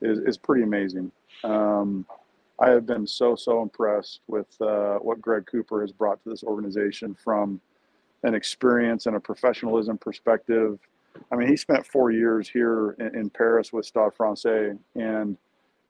is 0.00 0.18
is 0.18 0.36
pretty 0.36 0.64
amazing. 0.64 1.12
Um, 1.44 2.04
I 2.58 2.70
have 2.70 2.86
been 2.86 3.06
so 3.06 3.36
so 3.36 3.62
impressed 3.62 4.20
with 4.26 4.48
uh, 4.60 4.96
what 4.96 5.20
Greg 5.20 5.46
Cooper 5.46 5.82
has 5.82 5.92
brought 5.92 6.22
to 6.24 6.30
this 6.30 6.42
organization 6.42 7.14
from 7.14 7.60
an 8.22 8.34
experience 8.34 9.06
and 9.06 9.16
a 9.16 9.20
professionalism 9.20 9.98
perspective. 9.98 10.78
I 11.30 11.36
mean, 11.36 11.48
he 11.48 11.56
spent 11.56 11.86
four 11.86 12.10
years 12.10 12.48
here 12.48 12.92
in, 12.98 13.14
in 13.14 13.30
Paris 13.30 13.72
with 13.72 13.86
Stade 13.86 14.12
Francais, 14.16 14.72
and 14.94 15.36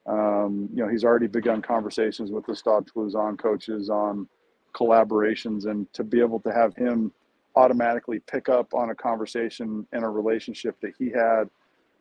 um, 0.06 0.68
you 0.72 0.84
know 0.84 0.88
he's 0.88 1.04
already 1.04 1.28
begun 1.28 1.62
conversations 1.62 2.30
with 2.30 2.46
the 2.46 2.56
Stade 2.56 2.84
Toulousain 2.86 3.38
coaches 3.38 3.88
on 3.88 4.28
collaborations, 4.74 5.66
and 5.66 5.92
to 5.92 6.04
be 6.04 6.20
able 6.20 6.40
to 6.40 6.52
have 6.52 6.74
him 6.74 7.12
automatically 7.54 8.20
pick 8.20 8.48
up 8.48 8.74
on 8.74 8.90
a 8.90 8.94
conversation 8.94 9.86
and 9.92 10.04
a 10.04 10.08
relationship 10.08 10.78
that 10.80 10.92
he 10.98 11.10
had 11.10 11.48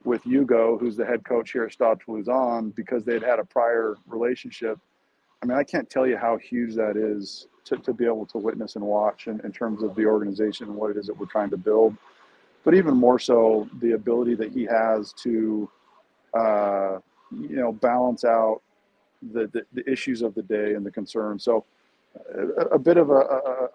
with 0.06 0.26
Ugo, 0.26 0.78
who's 0.78 0.96
the 0.96 1.06
head 1.06 1.26
coach 1.26 1.52
here 1.52 1.63
at 1.63 1.74
Stade 1.74 1.98
Toulousain, 2.06 2.74
because 2.76 3.04
they'd 3.04 3.24
had 3.24 3.39
a 3.39 3.44
prior 3.44 3.96
relationship. 4.08 4.80
I 5.41 5.46
mean, 5.46 5.58
I 5.58 5.63
can't 5.63 5.89
tell 5.89 6.08
you 6.08 6.18
how 6.18 6.38
huge 6.38 6.76
that 6.76 6.96
is 6.96 7.48
to, 7.65 7.78
to 7.78 7.94
be 7.94 8.06
able 8.06 8.26
to 8.28 8.38
witness 8.38 8.76
and 8.76 8.86
watch 8.86 9.28
in, 9.28 9.41
in 9.41 9.52
terms 9.52 9.84
of 9.84 9.96
the 9.96 10.06
organization 10.06 10.68
and 10.68 10.76
what 10.76 10.91
it 10.91 10.98
is 10.98 11.08
that 11.08 11.18
we're 11.18 11.26
trying 11.26 11.50
to 11.50 11.58
build. 11.58 11.96
But 12.63 12.74
even 12.76 12.96
more 12.96 13.20
so, 13.20 13.68
the 13.80 13.94
ability 13.94 14.36
that 14.36 14.52
he 14.52 14.63
has 14.63 15.13
to, 15.24 15.70
uh, 16.34 17.00
you 17.32 17.56
know, 17.58 17.72
balance 17.72 18.24
out 18.24 18.62
the, 19.34 19.48
the, 19.48 19.65
the, 19.74 19.89
issues 19.89 20.22
of 20.22 20.36
the 20.36 20.41
day 20.44 20.74
and 20.74 20.86
the 20.86 20.91
concerns. 20.91 21.44
So, 21.44 21.65
a, 22.36 22.76
a 22.76 22.80
bit 22.80 22.98
of 22.98 23.10
a, 23.10 23.13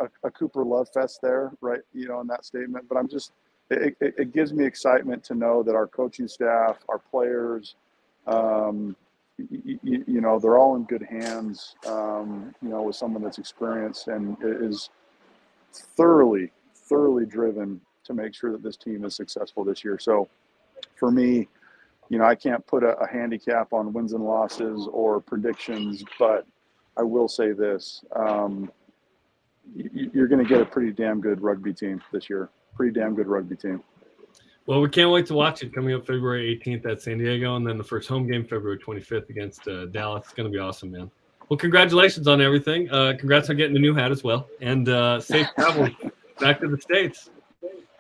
a, 0.01 0.09
a 0.25 0.31
Cooper 0.31 0.65
love 0.65 0.89
fest 0.93 1.21
there, 1.23 1.53
right? 1.61 1.81
You 1.93 2.09
know, 2.09 2.21
in 2.21 2.27
that 2.29 2.45
statement. 2.45 2.87
But 2.89 2.99
I'm 2.99 3.09
just, 3.09 3.33
it, 3.71 3.97
it, 4.01 4.15
it, 4.19 4.33
gives 4.33 4.53
me 4.53 4.65
excitement 4.65 5.23
to 5.25 5.35
know 5.35 5.63
that 5.63 5.75
our 5.75 5.87
coaching 5.87 6.27
staff, 6.27 6.79
our 6.89 6.99
players, 6.99 7.77
um, 8.27 8.97
you, 9.39 9.79
you, 9.83 10.21
know, 10.21 10.39
they're 10.39 10.59
all 10.59 10.77
in 10.77 10.85
good 10.85 11.03
hands. 11.03 11.77
Um, 11.87 12.55
you 12.61 12.69
know, 12.69 12.83
with 12.83 12.97
someone 12.97 13.23
that's 13.23 13.39
experienced 13.39 14.09
and 14.09 14.37
is 14.43 14.91
thoroughly, 15.73 16.51
thoroughly 16.75 17.25
driven 17.25 17.81
to 18.05 18.13
make 18.13 18.35
sure 18.35 18.53
that 18.53 18.63
this 18.63 18.77
team 18.77 19.05
is 19.05 19.15
successful 19.15 19.65
this 19.65 19.85
year. 19.85 19.99
So, 19.99 20.29
for 20.97 21.11
me, 21.11 21.49
you 22.09 22.19
know, 22.19 22.25
I 22.25 22.35
can't 22.35 22.67
put 22.67 22.83
a, 22.83 22.99
a 22.99 23.09
handicap 23.09 23.73
on 23.73 23.93
wins 23.93 24.13
and 24.13 24.25
losses 24.25 24.89
or 24.93 25.21
predictions, 25.21 26.05
but 26.19 26.45
I 26.97 27.03
will 27.03 27.29
say 27.29 27.53
this: 27.53 28.05
um, 28.17 28.71
you're 29.75 30.27
going 30.27 30.45
to 30.45 30.49
get 30.49 30.61
a 30.61 30.67
pretty 30.67 30.93
damn 30.93 31.21
good 31.21 31.41
rugby 31.41 31.73
team 31.73 32.03
this 32.13 32.29
year 32.29 32.51
pretty 32.75 32.99
damn 32.99 33.15
good 33.15 33.27
rugby 33.27 33.57
team. 33.57 33.83
Well, 34.67 34.81
we 34.81 34.89
can't 34.89 35.11
wait 35.11 35.27
to 35.27 35.35
watch 35.35 35.63
it 35.63 35.75
coming 35.75 35.95
up 35.95 36.07
February 36.07 36.61
18th 36.65 36.87
at 36.87 37.03
San 37.03 37.19
Diego, 37.19 37.57
and 37.57 37.67
then 37.67 37.77
the 37.77 37.85
first 37.85 38.09
home 38.09 38.27
game 38.27 38.45
February 38.45 38.79
25th 38.79 39.29
against 39.29 39.67
uh, 39.67 39.87
Dallas. 39.87 40.25
It's 40.27 40.35
going 40.35 40.51
to 40.51 40.53
be 40.53 40.61
awesome, 40.61 40.93
man. 40.93 41.11
Well, 41.49 41.57
congratulations 41.57 42.29
on 42.29 42.41
everything. 42.41 42.89
Uh, 42.91 43.15
congrats 43.19 43.51
on 43.51 43.57
getting 43.57 43.75
the 43.75 43.81
new 43.81 43.95
hat 43.95 44.13
as 44.13 44.23
well, 44.23 44.49
and 44.61 44.89
uh, 44.89 45.21
safe 45.21 45.49
travel 45.59 45.89
back 46.39 46.61
to 46.61 46.69
the 46.69 46.81
states. 46.81 47.31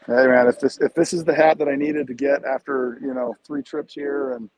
Hey 0.06 0.26
man, 0.26 0.48
if 0.48 0.58
this 0.58 0.78
if 0.80 0.94
this 0.94 1.12
is 1.12 1.24
the 1.24 1.34
hat 1.34 1.58
that 1.58 1.68
I 1.68 1.76
needed 1.76 2.06
to 2.06 2.14
get 2.14 2.44
after 2.44 2.98
you 3.02 3.14
know 3.14 3.34
three 3.46 3.62
trips 3.62 3.94
here 3.94 4.32
and 4.32 4.50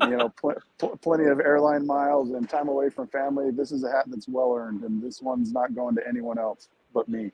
you 0.00 0.16
know 0.16 0.30
pl- 0.30 0.54
pl- 0.78 0.96
plenty 0.96 1.26
of 1.26 1.38
airline 1.38 1.86
miles 1.86 2.30
and 2.30 2.48
time 2.48 2.68
away 2.68 2.88
from 2.90 3.06
family, 3.08 3.50
this 3.50 3.72
is 3.72 3.84
a 3.84 3.90
hat 3.90 4.04
that's 4.08 4.26
well 4.26 4.54
earned, 4.56 4.84
and 4.84 5.02
this 5.02 5.20
one's 5.20 5.52
not 5.52 5.74
going 5.74 5.94
to 5.96 6.08
anyone 6.08 6.38
else 6.38 6.68
but 6.94 7.08
me. 7.08 7.30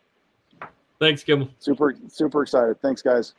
Thanks, 1.03 1.25
Kimmel. 1.25 1.49
Super, 1.59 1.97
super 2.07 2.43
excited. 2.45 2.81
Thanks, 2.81 3.03
guys. 3.03 3.35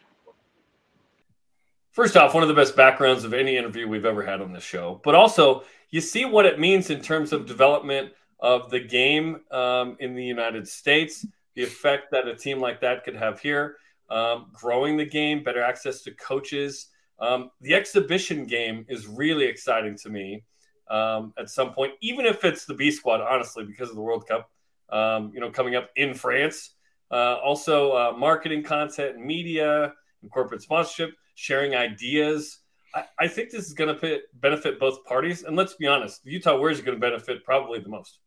First 1.91 2.17
off, 2.17 2.34
one 2.34 2.43
of 2.43 2.49
the 2.49 2.56
best 2.56 2.76
backgrounds 2.76 3.23
of 3.23 3.34
any 3.34 3.56
interview 3.56 3.88
we've 3.88 4.04
ever 4.04 4.21
had 4.21 4.41
on 4.41 4.52
this 4.52 4.65
show, 4.65 4.99
but 5.02 5.15
also 5.15 5.63
you 5.89 6.02
see 6.02 6.26
what 6.26 6.45
it 6.45 6.60
means 6.60 6.89
in 6.89 6.99
terms 6.99 7.32
of 7.32 7.45
development 7.45 8.12
of 8.41 8.69
the 8.69 8.82
game 8.82 9.39
um, 9.52 9.95
in 10.02 10.13
the 10.13 10.26
United 10.26 10.67
States, 10.67 11.26
the 11.56 11.63
effect 11.63 12.12
that 12.12 12.28
a 12.28 12.36
team 12.36 12.60
like 12.60 12.82
that 12.82 13.06
could 13.06 13.15
have 13.15 13.39
here, 13.39 13.78
um, 14.10 14.47
growing 14.52 14.97
the 14.97 15.06
game, 15.06 15.41
better 15.41 15.63
access 15.63 16.02
to 16.02 16.12
coaches. 16.15 16.88
Um, 17.17 17.49
the 17.62 17.76
exhibition 17.76 18.45
game 18.45 18.86
is 18.89 19.08
really 19.08 19.45
exciting 19.45 19.97
to 19.99 20.10
me 20.10 20.43
um, 20.89 21.34
at 21.39 21.49
some 21.49 21.71
point, 21.73 21.93
even 22.02 22.26
if 22.26 22.43
it's 22.43 22.65
the 22.65 22.73
B 22.73 22.91
squad, 22.91 23.21
honestly, 23.21 23.63
because 23.63 23.89
of 23.89 23.95
the 23.95 24.02
World 24.02 24.28
Cup, 24.28 24.49
um, 24.89 25.32
you 25.34 25.39
know, 25.39 25.49
coming 25.49 25.76
up 25.76 25.91
in 25.95 26.13
France. 26.13 26.71
Uh, 27.13 27.38
also, 27.43 27.91
uh, 27.91 28.12
marketing 28.17 28.63
content, 28.63 29.19
media, 29.19 29.93
and 30.23 30.32
corporate 30.32 30.63
sponsorship, 30.63 31.12
sharing 31.36 31.76
ideas. 31.76 32.60
I, 32.95 33.04
I 33.19 33.28
think 33.28 33.52
this 33.52 33.67
is 33.67 33.73
going 33.73 33.95
to 33.95 34.21
benefit 34.34 34.80
both 34.80 35.06
parties. 35.06 35.43
And 35.43 35.56
let's 35.56 35.76
be 35.76 35.86
honest, 35.86 36.26
Utah 36.26 36.58
Warriors 36.58 36.80
are 36.80 36.84
going 36.84 36.97
to 36.97 37.02
benefit 37.02 37.43
probably 37.43 37.80
the 37.80 37.89
most. 37.89 38.17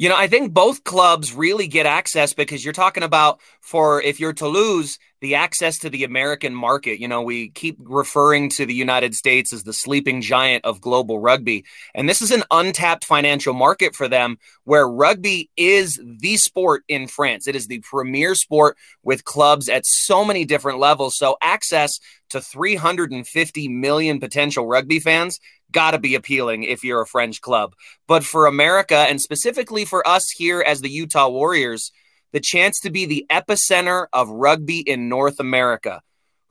You 0.00 0.08
know, 0.08 0.16
I 0.16 0.28
think 0.28 0.54
both 0.54 0.84
clubs 0.84 1.34
really 1.34 1.66
get 1.66 1.84
access 1.84 2.32
because 2.32 2.64
you're 2.64 2.72
talking 2.72 3.02
about 3.02 3.40
for 3.60 4.00
if 4.00 4.20
you're 4.20 4.32
Toulouse, 4.32 4.96
the 5.20 5.34
access 5.34 5.76
to 5.78 5.90
the 5.90 6.04
American 6.04 6.54
market. 6.54 7.00
You 7.00 7.08
know, 7.08 7.20
we 7.22 7.50
keep 7.50 7.78
referring 7.80 8.48
to 8.50 8.64
the 8.64 8.74
United 8.74 9.16
States 9.16 9.52
as 9.52 9.64
the 9.64 9.72
sleeping 9.72 10.20
giant 10.20 10.64
of 10.64 10.80
global 10.80 11.18
rugby. 11.18 11.64
And 11.96 12.08
this 12.08 12.22
is 12.22 12.30
an 12.30 12.44
untapped 12.52 13.04
financial 13.04 13.54
market 13.54 13.96
for 13.96 14.06
them 14.06 14.38
where 14.62 14.88
rugby 14.88 15.50
is 15.56 16.00
the 16.20 16.36
sport 16.36 16.84
in 16.86 17.08
France. 17.08 17.48
It 17.48 17.56
is 17.56 17.66
the 17.66 17.80
premier 17.80 18.36
sport 18.36 18.76
with 19.02 19.24
clubs 19.24 19.68
at 19.68 19.84
so 19.84 20.24
many 20.24 20.44
different 20.44 20.78
levels. 20.78 21.16
So, 21.16 21.36
access 21.42 21.98
to 22.30 22.40
350 22.40 23.68
million 23.68 24.20
potential 24.20 24.66
rugby 24.66 25.00
fans 25.00 25.40
got 25.72 25.92
to 25.92 25.98
be 25.98 26.14
appealing 26.14 26.62
if 26.64 26.84
you're 26.84 27.02
a 27.02 27.06
French 27.06 27.40
club. 27.40 27.74
But 28.06 28.24
for 28.24 28.46
America, 28.46 28.96
and 28.96 29.20
specifically 29.20 29.84
for 29.84 30.06
us 30.06 30.30
here 30.30 30.62
as 30.66 30.80
the 30.80 30.90
Utah 30.90 31.28
Warriors, 31.28 31.92
the 32.32 32.40
chance 32.40 32.80
to 32.80 32.90
be 32.90 33.06
the 33.06 33.26
epicenter 33.30 34.06
of 34.12 34.28
rugby 34.28 34.80
in 34.80 35.08
North 35.08 35.40
America. 35.40 36.02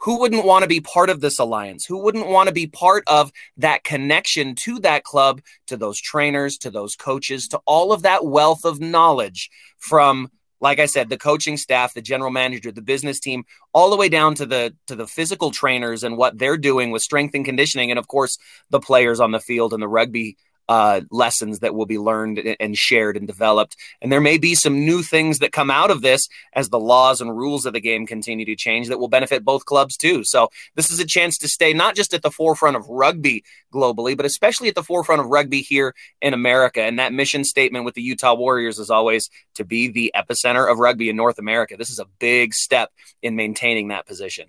Who 0.01 0.19
wouldn't 0.19 0.45
want 0.45 0.62
to 0.62 0.69
be 0.69 0.80
part 0.80 1.10
of 1.10 1.21
this 1.21 1.39
alliance? 1.39 1.86
Who 1.86 1.97
wouldn't 1.97 2.27
want 2.27 2.47
to 2.47 2.53
be 2.53 2.67
part 2.67 3.03
of 3.08 3.32
that 3.58 3.84
connection 3.84 4.53
to 4.56 4.80
that 4.80 5.03
club, 5.03 5.41
to 5.67 5.77
those 5.77 5.99
trainers, 5.99 6.58
to 6.60 6.69
those 6.69 6.95
coaches, 6.95 7.47
to 7.49 7.60
all 7.65 7.91
of 7.91 8.03
that 8.03 8.23
wealth 8.23 8.63
of 8.63 8.80
knowledge 8.80 9.49
from 9.80 10.30
like 10.60 10.80
I 10.80 10.86
said, 10.86 11.10
the 11.10 11.17
coaching 11.17 11.58
staff, 11.58 11.93
the 11.93 12.02
general 12.02 12.32
manager, 12.32 12.72
the 12.72 12.82
business 12.82 13.20
team, 13.20 13.46
all 13.74 13.89
the 13.89 13.98
way 13.98 14.10
down 14.10 14.36
to 14.36 14.46
the 14.46 14.76
to 14.88 14.96
the 14.96 15.08
physical 15.08 15.52
trainers 15.52 16.04
and 16.04 16.17
what 16.17 16.38
they're 16.38 16.58
doing 16.58 16.91
with 16.91 17.02
strength 17.02 17.36
and 17.36 17.46
conditioning, 17.46 17.91
and 17.91 18.00
of 18.00 18.08
course 18.08 18.38
the 18.70 18.80
players 18.80 19.20
on 19.20 19.32
the 19.32 19.39
field 19.39 19.74
and 19.74 19.82
the 19.82 19.88
rugby 19.88 20.38
uh, 20.69 21.01
lessons 21.12 21.60
that 21.60 21.73
will 21.75 21.86
be 21.86 21.97
learned 21.97 22.56
and 22.60 22.77
shared 22.77 23.17
and 23.17 23.27
developed. 23.27 23.77
And 24.01 24.12
there 24.12 24.21
may 24.21 24.38
be 24.38 24.56
some 24.56 24.86
new 24.86 25.01
things 25.01 25.39
that 25.39 25.51
come 25.51 25.71
out 25.71 25.91
of 25.91 26.01
this 26.01 26.27
as 26.53 26.69
the 26.69 26.80
laws 26.80 27.21
and 27.21 27.36
rules 27.36 27.65
of 27.65 27.73
the 27.73 27.80
game 27.80 28.06
continue 28.06 28.45
to 28.45 28.56
change 28.56 28.88
that 28.88 28.99
will 28.99 29.08
benefit 29.08 29.45
both 29.45 29.65
clubs 29.65 29.95
too. 29.95 30.23
So 30.23 30.49
this 30.75 30.89
is 30.89 30.99
a 30.99 31.06
chance 31.06 31.38
to 31.39 31.47
stay 31.47 31.73
not 31.73 31.95
just 31.95 32.13
at 32.13 32.21
the 32.21 32.32
forefront 32.32 32.75
of 32.75 32.88
rugby 32.88 33.43
globally, 33.73 34.15
but 34.15 34.25
especially 34.25 34.67
at 34.67 34.75
the 34.75 34.84
forefront 34.84 35.21
of 35.21 35.27
rugby 35.27 35.62
here 35.62 35.93
in 36.21 36.34
America. 36.34 36.82
And 36.82 36.99
that 36.99 37.13
mission 37.13 37.43
statement 37.43 37.86
with 37.86 37.95
the 37.95 38.01
Utah 38.01 38.36
Warriors 38.36 38.80
is 38.80 38.89
always 38.89 39.30
to 39.56 39.65
be 39.65 39.88
the 39.88 40.12
epicenter 40.15 40.69
of 40.69 40.80
rugby 40.80 41.10
in 41.10 41.15
North 41.15 41.39
America. 41.39 41.77
This 41.77 41.89
is 41.89 41.99
a 41.99 42.08
big 42.19 42.53
step 42.53 42.91
in 43.21 43.36
maintaining 43.36 43.89
that 43.89 44.06
position. 44.06 44.47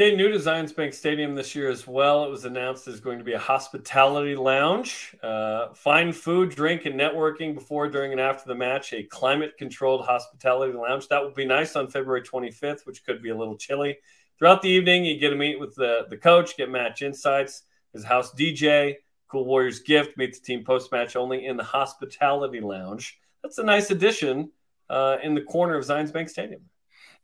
Okay, 0.00 0.14
new 0.14 0.28
designs 0.28 0.72
Bank 0.72 0.94
Stadium 0.94 1.34
this 1.34 1.56
year 1.56 1.68
as 1.68 1.84
well. 1.84 2.24
It 2.24 2.30
was 2.30 2.44
announced 2.44 2.84
there's 2.84 3.00
going 3.00 3.18
to 3.18 3.24
be 3.24 3.32
a 3.32 3.38
hospitality 3.38 4.36
lounge, 4.36 5.16
uh, 5.24 5.74
fine 5.74 6.12
food, 6.12 6.50
drink, 6.50 6.86
and 6.86 6.94
networking 6.94 7.52
before, 7.52 7.88
during, 7.88 8.12
and 8.12 8.20
after 8.20 8.46
the 8.46 8.54
match. 8.54 8.92
A 8.92 9.02
climate-controlled 9.02 10.04
hospitality 10.04 10.72
lounge 10.72 11.08
that 11.08 11.20
will 11.20 11.32
be 11.32 11.44
nice 11.44 11.74
on 11.74 11.88
February 11.88 12.22
25th, 12.22 12.86
which 12.86 13.04
could 13.04 13.20
be 13.20 13.30
a 13.30 13.36
little 13.36 13.56
chilly. 13.56 13.98
Throughout 14.38 14.62
the 14.62 14.68
evening, 14.68 15.04
you 15.04 15.18
get 15.18 15.30
to 15.30 15.36
meet 15.36 15.58
with 15.58 15.74
the 15.74 16.06
the 16.08 16.16
coach, 16.16 16.56
get 16.56 16.70
match 16.70 17.02
insights, 17.02 17.62
his 17.92 18.04
house 18.04 18.32
DJ, 18.34 18.96
cool 19.28 19.44
Warriors 19.44 19.80
gift, 19.80 20.16
meet 20.16 20.34
the 20.34 20.40
team 20.40 20.64
post 20.64 20.92
match 20.92 21.16
only 21.16 21.46
in 21.46 21.56
the 21.56 21.64
hospitality 21.64 22.60
lounge. 22.60 23.18
That's 23.42 23.58
a 23.58 23.64
nice 23.64 23.90
addition 23.90 24.50
uh, 24.88 25.16
in 25.22 25.34
the 25.34 25.42
corner 25.42 25.76
of 25.76 25.84
Zions 25.84 26.12
Bank 26.12 26.28
Stadium 26.28 26.62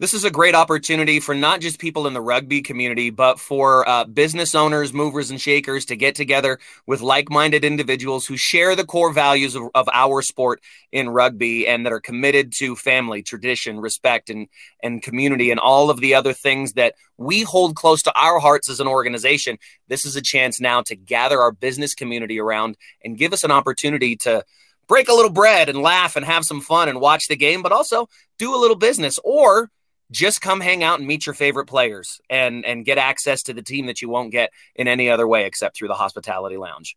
this 0.01 0.13
is 0.13 0.25
a 0.25 0.31
great 0.31 0.57
opportunity 0.57 1.21
for 1.21 1.37
not 1.37 1.61
just 1.61 1.79
people 1.79 2.09
in 2.09 2.15
the 2.15 2.21
rugby 2.21 2.63
community, 2.63 3.11
but 3.11 3.39
for 3.39 3.89
uh, 3.89 4.05
business 4.05 4.53
owners, 4.53 4.93
movers, 4.93 5.31
and 5.31 5.41
shakers 5.41 5.85
to 5.85 5.95
get 5.95 6.17
together 6.17 6.59
with 6.87 7.01
like 7.01 7.31
minded 7.31 7.65
individuals 7.65 8.27
who 8.27 8.37
share 8.37 8.75
the 8.75 8.85
core 8.85 9.13
values 9.13 9.55
of, 9.55 9.69
of, 9.75 9.89
our 9.93 10.21
sport 10.21 10.61
in 10.91 11.09
rugby 11.09 11.69
and 11.69 11.87
that 11.87 11.93
are 11.93 12.01
committed 12.01 12.53
to 12.53 12.75
family, 12.75 13.23
tradition, 13.23 13.79
respect, 13.79 14.31
and, 14.31 14.49
and 14.83 15.01
community, 15.01 15.53
and 15.53 15.61
all 15.61 15.91
of 15.91 16.01
the 16.01 16.15
other 16.15 16.33
things 16.33 16.73
that 16.73 16.95
we 17.17 17.43
hold 17.43 17.77
close 17.77 18.03
to 18.03 18.13
our 18.19 18.41
hearts 18.41 18.69
as 18.69 18.81
an 18.81 18.89
organization. 18.89 19.57
This 19.87 20.05
is 20.05 20.17
a 20.17 20.23
chance 20.23 20.61
now 20.61 20.83
to 20.83 20.97
gather 20.97 21.41
our 21.41 21.53
business 21.53 21.95
community 21.95 22.41
around 22.41 22.77
and 23.05 23.17
give 23.17 23.33
us 23.33 23.45
an 23.45 23.53
opportunity 23.53 24.17
to 24.17 24.45
break 24.89 25.09
a 25.09 25.15
little 25.15 25.31
bread 25.31 25.69
and 25.69 25.79
laugh 25.79 26.17
and 26.17 26.27
have 26.27 26.45
some 26.45 26.61
fun 26.61 26.89
and 26.89 27.01
watch 27.01 27.29
the 27.29 27.37
game, 27.37 27.63
but 27.63 27.71
also 27.71 28.09
do 28.39 28.55
a 28.55 28.59
little 28.59 28.77
business 28.77 29.21
or 29.23 29.71
just 30.11 30.40
come 30.40 30.61
hang 30.61 30.83
out 30.83 30.99
and 30.99 31.09
meet 31.09 31.27
your 31.27 31.35
favorite 31.35 31.67
players 31.67 32.21
and 32.29 32.64
and 32.64 32.85
get 32.85 32.99
access 32.99 33.43
to 33.45 33.55
the 33.55 33.62
team 33.62 33.87
that 33.87 34.03
you 34.03 34.09
won't 34.09 34.33
get 34.33 34.51
in 34.75 34.88
any 34.88 35.11
other 35.11 35.27
way 35.27 35.47
except 35.47 35.77
through 35.77 35.88
the 35.88 35.95
hospitality 35.95 36.57
lounge. 36.57 36.97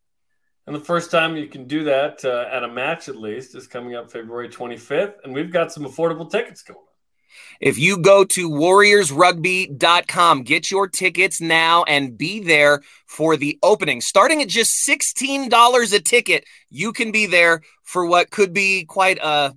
And 0.66 0.76
the 0.76 0.82
first 0.82 1.12
time 1.12 1.38
you 1.38 1.48
can 1.48 1.66
do 1.66 1.86
that 1.86 2.26
uh, 2.26 2.46
at 2.52 2.64
a 2.64 2.68
match, 2.68 3.08
at 3.08 3.16
least, 3.16 3.56
is 3.56 3.68
coming 3.68 3.96
up 3.96 4.12
February 4.12 4.50
25th, 4.50 5.16
and 5.24 5.34
we've 5.34 5.52
got 5.52 5.72
some 5.72 5.86
affordable 5.86 6.30
tickets 6.30 6.62
going. 6.62 6.80
If 7.60 7.78
you 7.78 7.98
go 7.98 8.26
to 8.26 8.50
warriorsrugby.com, 8.50 10.44
get 10.44 10.70
your 10.70 10.88
tickets 10.88 11.40
now 11.40 11.84
and 11.84 12.18
be 12.18 12.42
there 12.42 12.82
for 13.06 13.38
the 13.38 13.58
opening. 13.64 14.02
Starting 14.02 14.42
at 14.42 14.50
just 14.50 14.86
$16 14.88 15.94
a 15.94 16.00
ticket, 16.00 16.44
you 16.70 16.92
can 16.92 17.12
be 17.12 17.26
there 17.26 17.62
for 17.84 18.06
what 18.06 18.30
could 18.30 18.54
be 18.54 18.86
quite 18.86 19.20
a 19.22 19.56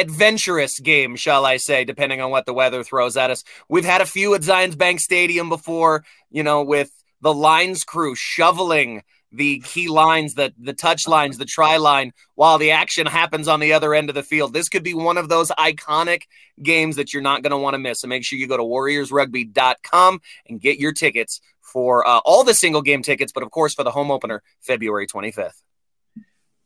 adventurous 0.00 0.80
game, 0.80 1.16
shall 1.16 1.46
I 1.46 1.56
say, 1.58 1.84
depending 1.84 2.20
on 2.20 2.30
what 2.30 2.46
the 2.46 2.54
weather 2.54 2.82
throws 2.82 3.16
at 3.16 3.30
us. 3.30 3.44
We've 3.68 3.84
had 3.84 4.00
a 4.00 4.06
few 4.06 4.34
at 4.34 4.42
Zions 4.42 4.76
Bank 4.76 5.00
Stadium 5.00 5.48
before, 5.48 6.04
you 6.30 6.42
know, 6.42 6.62
with 6.62 6.90
the 7.20 7.34
lines 7.34 7.84
crew 7.84 8.14
shoveling 8.14 9.02
the 9.32 9.60
key 9.60 9.88
lines, 9.88 10.34
the 10.34 10.52
the 10.58 10.72
touch 10.72 11.06
lines, 11.06 11.38
the 11.38 11.44
try 11.44 11.76
line, 11.76 12.12
while 12.34 12.58
the 12.58 12.72
action 12.72 13.06
happens 13.06 13.46
on 13.46 13.60
the 13.60 13.72
other 13.72 13.94
end 13.94 14.08
of 14.08 14.14
the 14.14 14.22
field. 14.22 14.52
This 14.52 14.68
could 14.68 14.82
be 14.82 14.94
one 14.94 15.18
of 15.18 15.28
those 15.28 15.50
iconic 15.52 16.22
games 16.62 16.96
that 16.96 17.12
you're 17.12 17.22
not 17.22 17.42
going 17.42 17.52
to 17.52 17.56
want 17.56 17.74
to 17.74 17.78
miss. 17.78 18.00
So 18.00 18.08
make 18.08 18.24
sure 18.24 18.38
you 18.38 18.48
go 18.48 18.56
to 18.56 18.62
warriorsrugby.com 18.62 20.20
and 20.48 20.60
get 20.60 20.78
your 20.78 20.92
tickets 20.92 21.40
for 21.60 22.06
uh, 22.06 22.18
all 22.24 22.42
the 22.42 22.54
single 22.54 22.82
game 22.82 23.02
tickets, 23.02 23.32
but 23.32 23.44
of 23.44 23.50
course 23.50 23.74
for 23.74 23.84
the 23.84 23.92
home 23.92 24.10
opener, 24.10 24.42
February 24.60 25.06
25th. 25.06 25.62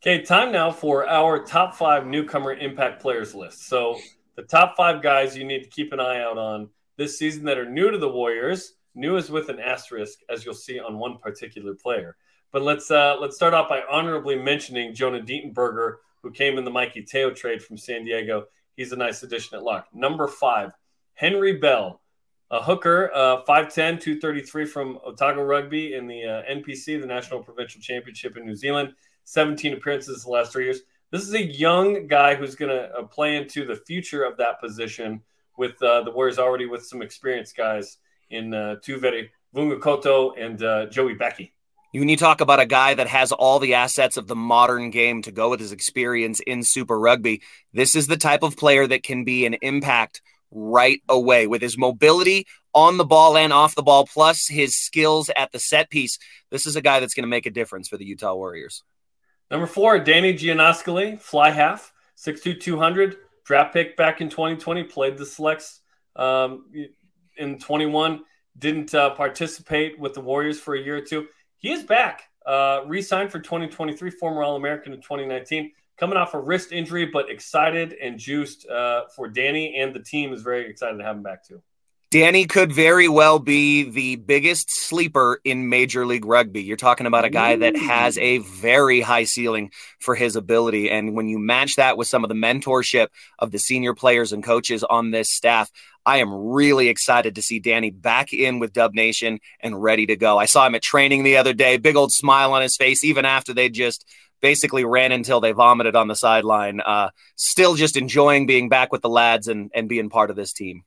Okay, 0.01 0.21
time 0.21 0.51
now 0.51 0.71
for 0.71 1.07
our 1.07 1.43
top 1.43 1.75
five 1.75 2.05
newcomer 2.05 2.53
impact 2.53 3.01
players 3.01 3.33
list. 3.33 3.67
So, 3.67 3.97
the 4.35 4.43
top 4.43 4.75
five 4.75 5.01
guys 5.01 5.35
you 5.35 5.45
need 5.45 5.63
to 5.63 5.69
keep 5.69 5.93
an 5.93 5.99
eye 5.99 6.21
out 6.21 6.37
on 6.37 6.69
this 6.97 7.17
season 7.17 7.45
that 7.45 7.57
are 7.57 7.69
new 7.69 7.89
to 7.89 7.97
the 7.97 8.09
Warriors. 8.09 8.73
New 8.93 9.17
is 9.17 9.29
with 9.29 9.49
an 9.49 9.59
asterisk, 9.59 10.19
as 10.29 10.45
you'll 10.45 10.53
see 10.53 10.79
on 10.79 10.99
one 10.99 11.17
particular 11.17 11.73
player. 11.73 12.15
But 12.51 12.61
let's 12.61 12.91
uh, 12.91 13.17
let's 13.19 13.35
start 13.35 13.53
off 13.53 13.67
by 13.67 13.81
honorably 13.89 14.35
mentioning 14.37 14.93
Jonah 14.93 15.19
Dietenberger, 15.19 15.95
who 16.21 16.31
came 16.31 16.57
in 16.57 16.63
the 16.63 16.71
Mikey 16.71 17.01
Teo 17.01 17.31
trade 17.31 17.61
from 17.61 17.77
San 17.77 18.05
Diego. 18.05 18.45
He's 18.77 18.91
a 18.91 18.95
nice 18.95 19.23
addition 19.23 19.57
at 19.57 19.63
lock. 19.63 19.87
Number 19.93 20.27
five, 20.27 20.71
Henry 21.15 21.53
Bell, 21.57 22.01
a 22.51 22.61
hooker, 22.61 23.11
uh, 23.13 23.43
5'10, 23.43 23.99
233 23.99 24.65
from 24.65 24.99
Otago 25.05 25.41
Rugby 25.41 25.95
in 25.95 26.07
the 26.07 26.23
uh, 26.23 26.41
NPC, 26.49 26.99
the 26.99 27.07
National 27.07 27.41
Provincial 27.41 27.81
Championship 27.81 28.37
in 28.37 28.45
New 28.45 28.55
Zealand. 28.55 28.93
17 29.25 29.73
appearances 29.73 30.23
the 30.23 30.29
last 30.29 30.51
three 30.51 30.65
years. 30.65 30.81
This 31.11 31.21
is 31.21 31.33
a 31.33 31.43
young 31.43 32.07
guy 32.07 32.35
who's 32.35 32.55
going 32.55 32.75
to 32.75 32.89
uh, 32.91 33.03
play 33.03 33.35
into 33.35 33.65
the 33.65 33.75
future 33.75 34.23
of 34.23 34.37
that 34.37 34.59
position 34.59 35.21
with 35.57 35.81
uh, 35.83 36.01
the 36.03 36.11
Warriors 36.11 36.39
already 36.39 36.65
with 36.65 36.85
some 36.85 37.01
experienced 37.01 37.55
guys 37.55 37.97
in 38.29 38.53
uh, 38.53 38.77
Tuveri 38.85 39.29
Vungakoto 39.55 40.33
and 40.37 40.61
uh, 40.63 40.87
Joey 40.87 41.13
Becky. 41.13 41.53
You 41.93 42.17
talk 42.17 42.41
about 42.41 42.59
a 42.59 42.65
guy 42.65 42.93
that 42.93 43.07
has 43.07 43.31
all 43.31 43.59
the 43.59 43.75
assets 43.75 44.17
of 44.17 44.27
the 44.27 44.35
modern 44.35 44.89
game 44.89 45.21
to 45.21 45.31
go 45.31 45.49
with 45.49 45.61
his 45.61 45.71
experience 45.71 46.41
in 46.45 46.61
Super 46.61 46.99
Rugby, 46.99 47.41
this 47.71 47.95
is 47.95 48.07
the 48.07 48.17
type 48.17 48.43
of 48.43 48.57
player 48.57 48.85
that 48.85 49.03
can 49.03 49.23
be 49.23 49.45
an 49.45 49.53
impact 49.61 50.21
right 50.51 51.01
away 51.07 51.47
with 51.47 51.61
his 51.61 51.77
mobility 51.77 52.47
on 52.73 52.97
the 52.97 53.05
ball 53.05 53.37
and 53.37 53.53
off 53.53 53.75
the 53.75 53.83
ball, 53.83 54.05
plus 54.05 54.47
his 54.49 54.75
skills 54.75 55.29
at 55.37 55.53
the 55.53 55.59
set 55.59 55.89
piece. 55.89 56.19
This 56.51 56.65
is 56.65 56.75
a 56.75 56.81
guy 56.81 56.99
that's 56.99 57.13
going 57.13 57.23
to 57.23 57.29
make 57.29 57.45
a 57.45 57.51
difference 57.51 57.87
for 57.87 57.95
the 57.95 58.05
Utah 58.05 58.35
Warriors. 58.35 58.83
Number 59.51 59.67
four, 59.67 59.99
Danny 59.99 60.33
Gianascoli, 60.33 61.19
fly 61.19 61.51
half, 61.51 61.93
6'2", 62.17 62.59
200, 62.59 63.17
draft 63.43 63.73
pick 63.73 63.95
back 63.95 64.21
in 64.21 64.29
2020, 64.29 64.83
played 64.85 65.17
the 65.17 65.25
selects 65.25 65.81
um, 66.15 66.65
in 67.37 67.59
21, 67.59 68.21
didn't 68.57 68.93
uh, 68.95 69.11
participate 69.11 69.99
with 69.99 70.13
the 70.13 70.21
Warriors 70.21 70.59
for 70.59 70.75
a 70.75 70.81
year 70.81 70.97
or 70.97 71.01
two. 71.01 71.27
He 71.57 71.71
is 71.71 71.83
back, 71.83 72.23
uh, 72.45 72.81
re-signed 72.87 73.31
for 73.31 73.39
2023, 73.39 74.09
former 74.11 74.43
All-American 74.43 74.93
in 74.93 74.99
2019, 75.01 75.71
coming 75.97 76.17
off 76.17 76.33
a 76.33 76.39
wrist 76.39 76.71
injury, 76.71 77.05
but 77.05 77.29
excited 77.29 77.93
and 78.01 78.17
juiced 78.17 78.67
uh, 78.67 79.03
for 79.15 79.27
Danny, 79.27 79.79
and 79.79 79.93
the 79.93 80.01
team 80.01 80.33
is 80.33 80.41
very 80.41 80.67
excited 80.69 80.97
to 80.97 81.03
have 81.03 81.17
him 81.17 81.23
back 81.23 81.45
too. 81.45 81.61
Danny 82.15 82.45
could 82.45 82.71
very 82.71 83.09
well 83.09 83.39
be 83.39 83.83
the 83.83 84.15
biggest 84.15 84.71
sleeper 84.71 85.41
in 85.43 85.67
Major 85.67 86.05
League 86.05 86.23
Rugby. 86.23 86.63
You're 86.63 86.77
talking 86.77 87.07
about 87.07 87.25
a 87.25 87.29
guy 87.29 87.57
that 87.57 87.75
has 87.75 88.17
a 88.19 88.37
very 88.37 89.01
high 89.01 89.25
ceiling 89.25 89.69
for 89.99 90.15
his 90.15 90.37
ability. 90.37 90.89
And 90.89 91.13
when 91.13 91.27
you 91.27 91.37
match 91.37 91.75
that 91.75 91.97
with 91.97 92.07
some 92.07 92.23
of 92.23 92.29
the 92.29 92.33
mentorship 92.33 93.07
of 93.37 93.51
the 93.51 93.59
senior 93.59 93.93
players 93.93 94.31
and 94.31 94.41
coaches 94.41 94.81
on 94.85 95.11
this 95.11 95.29
staff, 95.29 95.69
I 96.05 96.19
am 96.19 96.33
really 96.33 96.87
excited 96.87 97.35
to 97.35 97.41
see 97.41 97.59
Danny 97.59 97.91
back 97.91 98.31
in 98.31 98.59
with 98.59 98.71
Dub 98.71 98.93
Nation 98.93 99.41
and 99.59 99.83
ready 99.83 100.05
to 100.05 100.15
go. 100.15 100.37
I 100.37 100.45
saw 100.45 100.65
him 100.65 100.75
at 100.75 100.83
training 100.83 101.23
the 101.23 101.35
other 101.35 101.53
day, 101.53 101.75
big 101.75 101.97
old 101.97 102.13
smile 102.13 102.53
on 102.53 102.61
his 102.61 102.77
face, 102.77 103.03
even 103.03 103.25
after 103.25 103.53
they 103.53 103.67
just 103.67 104.09
basically 104.39 104.85
ran 104.85 105.11
until 105.11 105.41
they 105.41 105.51
vomited 105.51 105.97
on 105.97 106.07
the 106.07 106.15
sideline. 106.15 106.79
Uh, 106.79 107.09
still 107.35 107.75
just 107.75 107.97
enjoying 107.97 108.45
being 108.45 108.69
back 108.69 108.93
with 108.93 109.01
the 109.01 109.09
lads 109.09 109.49
and, 109.49 109.69
and 109.75 109.89
being 109.89 110.09
part 110.09 110.29
of 110.29 110.37
this 110.37 110.53
team. 110.53 110.85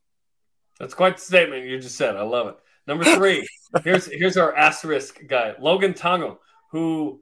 That's 0.78 0.94
quite 0.94 1.16
the 1.16 1.22
statement 1.22 1.66
you 1.66 1.78
just 1.78 1.96
said. 1.96 2.16
I 2.16 2.22
love 2.22 2.48
it. 2.48 2.56
Number 2.86 3.04
three, 3.04 3.46
here's 3.84 4.06
here's 4.06 4.36
our 4.36 4.54
asterisk 4.54 5.20
guy, 5.28 5.54
Logan 5.60 5.94
Tongo, 5.94 6.38
who 6.70 7.20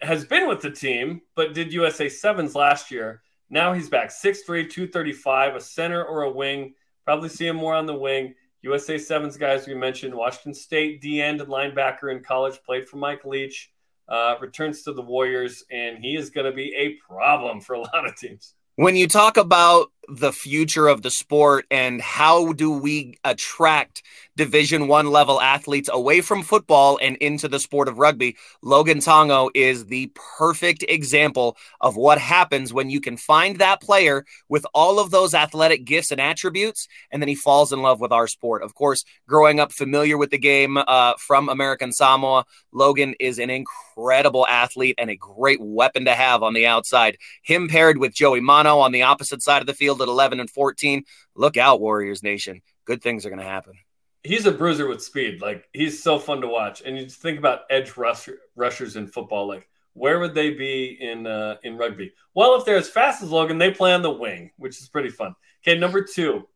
has 0.00 0.24
been 0.24 0.48
with 0.48 0.62
the 0.62 0.70
team 0.70 1.20
but 1.34 1.54
did 1.54 1.72
USA 1.72 2.08
sevens 2.08 2.54
last 2.54 2.90
year. 2.90 3.22
Now 3.50 3.72
he's 3.72 3.88
back 3.88 4.10
6'3", 4.10 4.70
235, 4.70 5.56
a 5.56 5.60
center 5.60 6.04
or 6.04 6.22
a 6.22 6.30
wing. 6.30 6.74
Probably 7.04 7.28
see 7.28 7.46
him 7.46 7.56
more 7.56 7.74
on 7.74 7.86
the 7.86 7.94
wing. 7.94 8.34
USA 8.62 8.98
sevens 8.98 9.36
guys 9.36 9.66
we 9.66 9.74
mentioned, 9.74 10.14
Washington 10.14 10.54
State 10.54 11.00
D 11.00 11.20
end 11.20 11.40
and 11.40 11.50
linebacker 11.50 12.14
in 12.14 12.22
college, 12.22 12.60
played 12.64 12.88
for 12.88 12.96
Mike 12.96 13.24
Leach. 13.24 13.70
Uh, 14.08 14.34
returns 14.40 14.82
to 14.82 14.92
the 14.92 15.02
Warriors, 15.02 15.62
and 15.70 15.98
he 15.98 16.16
is 16.16 16.30
going 16.30 16.44
to 16.44 16.50
be 16.50 16.74
a 16.76 16.96
problem 16.96 17.60
for 17.60 17.74
a 17.74 17.80
lot 17.80 18.04
of 18.06 18.16
teams. 18.16 18.54
When 18.74 18.96
you 18.96 19.06
talk 19.06 19.36
about 19.36 19.92
the 20.10 20.32
future 20.32 20.88
of 20.88 21.02
the 21.02 21.10
sport 21.10 21.66
and 21.70 22.00
how 22.00 22.52
do 22.52 22.70
we 22.70 23.16
attract 23.24 24.02
division 24.36 24.88
1 24.88 25.06
level 25.06 25.40
athletes 25.40 25.88
away 25.92 26.20
from 26.20 26.42
football 26.42 26.98
and 27.00 27.16
into 27.16 27.46
the 27.48 27.60
sport 27.60 27.88
of 27.88 27.98
rugby? 27.98 28.36
Logan 28.62 28.98
tongo 28.98 29.50
is 29.54 29.86
the 29.86 30.10
perfect 30.38 30.84
example 30.88 31.56
of 31.80 31.96
what 31.96 32.18
happens 32.18 32.72
when 32.72 32.90
you 32.90 33.00
can 33.00 33.16
find 33.16 33.58
that 33.58 33.80
player 33.80 34.24
with 34.48 34.66
all 34.74 34.98
of 34.98 35.10
those 35.10 35.34
athletic 35.34 35.84
gifts 35.84 36.10
and 36.10 36.20
attributes 36.20 36.88
and 37.10 37.22
then 37.22 37.28
he 37.28 37.34
falls 37.34 37.72
in 37.72 37.80
love 37.82 38.00
with 38.00 38.12
our 38.12 38.26
sport. 38.26 38.62
Of 38.62 38.74
course 38.74 39.04
growing 39.26 39.60
up 39.60 39.72
familiar 39.72 40.18
with 40.18 40.30
the 40.30 40.38
game 40.38 40.76
uh, 40.76 41.14
from 41.18 41.48
american 41.48 41.92
samoa 41.92 42.44
logan 42.72 43.14
is 43.20 43.38
an 43.38 43.50
incredible 43.50 44.46
athlete 44.46 44.94
and 44.98 45.10
a 45.10 45.16
great 45.16 45.60
weapon 45.60 46.04
to 46.04 46.14
have 46.14 46.42
on 46.42 46.54
the 46.54 46.66
outside. 46.66 47.16
Him 47.42 47.68
paired 47.68 47.98
with 47.98 48.14
joey 48.14 48.40
mano 48.40 48.78
on 48.78 48.92
the 48.92 49.02
opposite 49.02 49.42
side 49.42 49.60
of 49.60 49.66
the 49.66 49.74
field 49.74 49.99
at 50.02 50.08
11 50.08 50.40
and 50.40 50.50
14. 50.50 51.04
Look 51.34 51.56
out, 51.56 51.80
Warriors 51.80 52.22
Nation. 52.22 52.62
Good 52.84 53.02
things 53.02 53.24
are 53.24 53.30
going 53.30 53.40
to 53.40 53.44
happen. 53.44 53.74
He's 54.22 54.46
a 54.46 54.52
bruiser 54.52 54.86
with 54.86 55.02
speed. 55.02 55.40
Like, 55.40 55.68
he's 55.72 56.02
so 56.02 56.18
fun 56.18 56.40
to 56.42 56.46
watch. 56.46 56.82
And 56.84 56.96
you 56.96 57.04
just 57.04 57.22
think 57.22 57.38
about 57.38 57.62
edge 57.70 57.96
rusher, 57.96 58.38
rushers 58.54 58.96
in 58.96 59.06
football. 59.06 59.48
Like, 59.48 59.68
where 59.94 60.18
would 60.18 60.34
they 60.34 60.50
be 60.50 60.98
in 61.00 61.26
uh, 61.26 61.56
in 61.62 61.76
rugby? 61.76 62.12
Well, 62.34 62.56
if 62.56 62.64
they're 62.64 62.76
as 62.76 62.88
fast 62.88 63.22
as 63.22 63.30
Logan, 63.30 63.58
they 63.58 63.70
play 63.70 63.92
on 63.92 64.02
the 64.02 64.10
wing, 64.10 64.50
which 64.56 64.80
is 64.80 64.88
pretty 64.88 65.08
fun. 65.08 65.34
Okay, 65.62 65.78
number 65.78 66.02
two, 66.02 66.46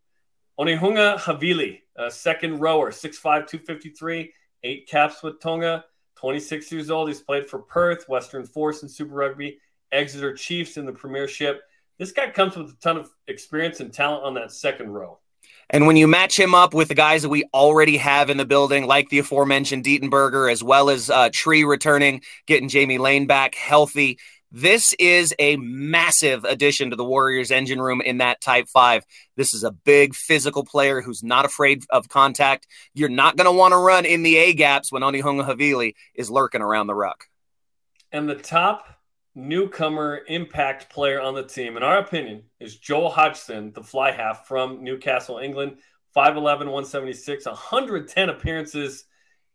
Onehunga 0.59 1.19
Havili, 1.19 1.81
a 1.97 2.11
second 2.11 2.61
rower, 2.61 2.91
6'5", 2.91 3.21
253, 3.23 4.33
eight 4.63 4.89
caps 4.89 5.23
with 5.23 5.41
Tonga, 5.41 5.85
26 6.17 6.71
years 6.71 6.91
old. 6.91 7.09
He's 7.09 7.21
played 7.21 7.49
for 7.49 7.59
Perth, 7.59 8.09
Western 8.09 8.47
Force 8.47 8.83
in 8.83 8.89
Super 8.89 9.15
Rugby, 9.15 9.59
Exeter 9.91 10.33
Chiefs 10.35 10.77
in 10.77 10.87
the 10.87 10.93
Premiership. 10.93 11.63
This 11.99 12.13
guy 12.13 12.31
comes 12.31 12.57
with 12.57 12.71
a 12.71 12.77
ton 12.81 12.97
of 12.97 13.11
experience 13.29 13.81
and 13.81 13.93
talent 13.93 14.25
on 14.25 14.35
that 14.35 14.53
second 14.53 14.91
row. 14.91 15.19
And 15.71 15.87
when 15.87 15.97
you 15.97 16.07
match 16.07 16.39
him 16.39 16.55
up 16.55 16.75
with 16.75 16.89
the 16.89 16.95
guys 16.95 17.23
that 17.23 17.29
we 17.29 17.45
already 17.55 17.97
have 17.97 18.31
in 18.31 18.37
the 18.37 18.45
building, 18.45 18.87
like 18.87 19.09
the 19.09 19.21
aforementioned 19.21 19.85
Dietenberger, 19.85 20.51
as 20.51 20.63
well 20.63 20.91
as 20.91 21.09
uh, 21.09 21.31
Tree 21.33 21.65
returning, 21.65 22.23
getting 22.47 22.69
Jamie 22.69 22.99
Lane 22.99 23.27
back 23.27 23.55
healthy, 23.55 24.19
this 24.57 24.95
is 25.01 25.35
a 25.41 25.57
massive 25.57 26.45
addition 26.45 26.91
to 26.91 26.97
the 26.97 27.05
Warriors 27.05 27.51
engine 27.51 27.81
room 27.81 28.01
in 28.01 28.19
that 28.19 28.41
tight 28.41 28.69
five. 28.69 29.05
This 29.37 29.53
is 29.53 29.65
a 29.65 29.73
big 29.73 30.15
physical 30.15 30.65
player 30.65 31.01
who's 31.01 31.25
not 31.25 31.45
afraid 31.45 31.83
of 31.91 32.09
contact. 32.09 32.69
You're 32.95 33.09
not 33.09 33.37
going 33.37 33.47
to 33.47 33.53
want 33.53 33.73
to 33.73 33.79
run 33.79 34.05
in 34.05 34.23
the 34.23 34.37
A 34.37 34.53
gaps 34.53 34.93
when 34.93 35.03
Onehunga 35.03 35.45
Havili 35.45 35.95
is 36.15 36.31
lurking 36.31 36.63
around 36.63 36.87
the 36.87 36.95
ruck. 36.95 37.25
And 38.13 38.29
the 38.29 38.37
top 38.37 38.87
newcomer 39.35 40.21
impact 40.29 40.91
player 40.91 41.21
on 41.21 41.35
the 41.35 41.43
team, 41.43 41.77
in 41.77 41.83
our 41.83 41.99
opinion, 41.99 42.45
is 42.61 42.77
Joel 42.77 43.11
Hodgson, 43.11 43.73
the 43.73 43.83
fly 43.83 44.13
half 44.13 44.47
from 44.47 44.83
Newcastle, 44.83 45.39
England. 45.39 45.79
5'11, 46.17 46.43
176, 46.45 47.47
110 47.47 48.29
appearances 48.29 49.05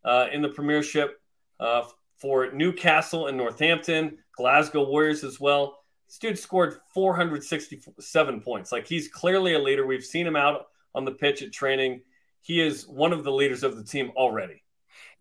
uh, 0.03 0.27
in 0.31 0.41
the 0.41 0.49
Premiership 0.49 1.21
uh, 1.59 1.83
for 2.17 2.51
Newcastle 2.51 3.27
and 3.27 3.37
Northampton, 3.37 4.17
Glasgow 4.33 4.85
Warriors 4.87 5.23
as 5.23 5.39
well. 5.39 5.79
This 6.07 6.17
dude 6.17 6.39
scored 6.39 6.79
467 6.93 8.41
points. 8.41 8.71
Like 8.71 8.87
he's 8.87 9.07
clearly 9.07 9.53
a 9.53 9.59
leader. 9.59 9.85
We've 9.85 10.03
seen 10.03 10.27
him 10.27 10.35
out 10.35 10.67
on 10.95 11.05
the 11.05 11.11
pitch 11.11 11.41
at 11.43 11.53
training. 11.53 12.01
He 12.41 12.61
is 12.61 12.87
one 12.87 13.13
of 13.13 13.23
the 13.23 13.31
leaders 13.31 13.63
of 13.63 13.77
the 13.77 13.83
team 13.83 14.11
already 14.15 14.63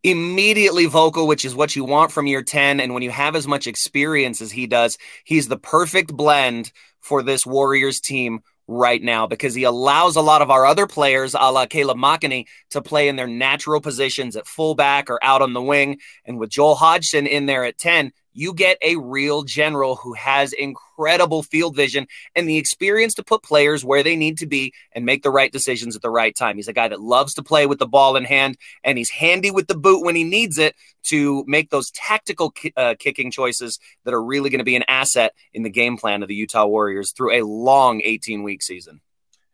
immediately 0.02 0.86
vocal, 0.86 1.26
which 1.26 1.44
is 1.44 1.54
what 1.54 1.74
you 1.76 1.84
want 1.84 2.12
from 2.12 2.26
year 2.26 2.42
10. 2.42 2.80
And 2.80 2.94
when 2.94 3.02
you 3.02 3.10
have 3.10 3.36
as 3.36 3.46
much 3.46 3.66
experience 3.66 4.40
as 4.40 4.52
he 4.52 4.66
does, 4.66 4.98
he's 5.24 5.48
the 5.48 5.58
perfect 5.58 6.14
blend 6.14 6.72
for 7.00 7.22
this 7.22 7.46
Warriors 7.46 8.00
team 8.00 8.40
right 8.68 9.02
now 9.02 9.26
because 9.26 9.54
he 9.54 9.64
allows 9.64 10.14
a 10.16 10.20
lot 10.20 10.42
of 10.42 10.50
our 10.50 10.66
other 10.66 10.86
players, 10.86 11.34
a 11.34 11.50
la 11.50 11.66
Caleb 11.66 11.96
Makini, 11.96 12.46
to 12.70 12.82
play 12.82 13.08
in 13.08 13.16
their 13.16 13.26
natural 13.26 13.80
positions 13.80 14.36
at 14.36 14.46
fullback 14.46 15.10
or 15.10 15.18
out 15.24 15.42
on 15.42 15.54
the 15.54 15.62
wing. 15.62 15.98
And 16.24 16.38
with 16.38 16.50
Joel 16.50 16.74
Hodgson 16.74 17.26
in 17.26 17.46
there 17.46 17.64
at 17.64 17.78
10, 17.78 18.12
you 18.38 18.54
get 18.54 18.78
a 18.82 18.94
real 18.96 19.42
general 19.42 19.96
who 19.96 20.12
has 20.12 20.52
incredible 20.52 21.42
field 21.42 21.74
vision 21.74 22.06
and 22.36 22.48
the 22.48 22.56
experience 22.56 23.14
to 23.14 23.24
put 23.24 23.42
players 23.42 23.84
where 23.84 24.04
they 24.04 24.14
need 24.14 24.38
to 24.38 24.46
be 24.46 24.72
and 24.92 25.04
make 25.04 25.24
the 25.24 25.30
right 25.30 25.50
decisions 25.50 25.96
at 25.96 26.02
the 26.02 26.10
right 26.10 26.36
time. 26.36 26.54
He's 26.54 26.68
a 26.68 26.72
guy 26.72 26.86
that 26.86 27.00
loves 27.00 27.34
to 27.34 27.42
play 27.42 27.66
with 27.66 27.80
the 27.80 27.86
ball 27.86 28.14
in 28.14 28.24
hand 28.24 28.56
and 28.84 28.96
he's 28.96 29.10
handy 29.10 29.50
with 29.50 29.66
the 29.66 29.76
boot 29.76 30.04
when 30.04 30.14
he 30.14 30.22
needs 30.22 30.56
it 30.56 30.76
to 31.04 31.44
make 31.48 31.70
those 31.70 31.90
tactical 31.90 32.54
uh, 32.76 32.94
kicking 32.98 33.32
choices 33.32 33.80
that 34.04 34.14
are 34.14 34.22
really 34.22 34.50
going 34.50 34.58
to 34.58 34.64
be 34.64 34.76
an 34.76 34.84
asset 34.86 35.34
in 35.52 35.64
the 35.64 35.70
game 35.70 35.96
plan 35.96 36.22
of 36.22 36.28
the 36.28 36.34
Utah 36.36 36.66
Warriors 36.66 37.10
through 37.10 37.32
a 37.32 37.42
long 37.42 38.00
18 38.04 38.44
week 38.44 38.62
season. 38.62 39.00